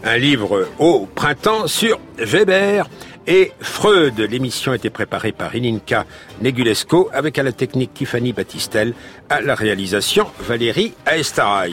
un, 0.05 0.17
livre 0.17 0.69
au 0.79 1.07
printemps 1.07 1.67
sur 1.67 1.99
Weber 2.19 2.89
et 3.27 3.53
Freud. 3.61 4.19
L'émission 4.19 4.73
a 4.73 4.77
été 4.77 4.91
préparée 4.91 5.33
par 5.33 5.55
Ininka 5.55 6.05
Negulesco 6.43 7.11
avec 7.13 7.39
à 7.39 7.43
la 7.43 7.53
technique 7.53 7.95
Tiffany 7.95 8.33
Battistel, 8.33 8.95
à 9.29 9.41
la 9.41 9.55
réalisation 9.55 10.27
Valérie 10.41 10.95
Aestaraï. 11.07 11.69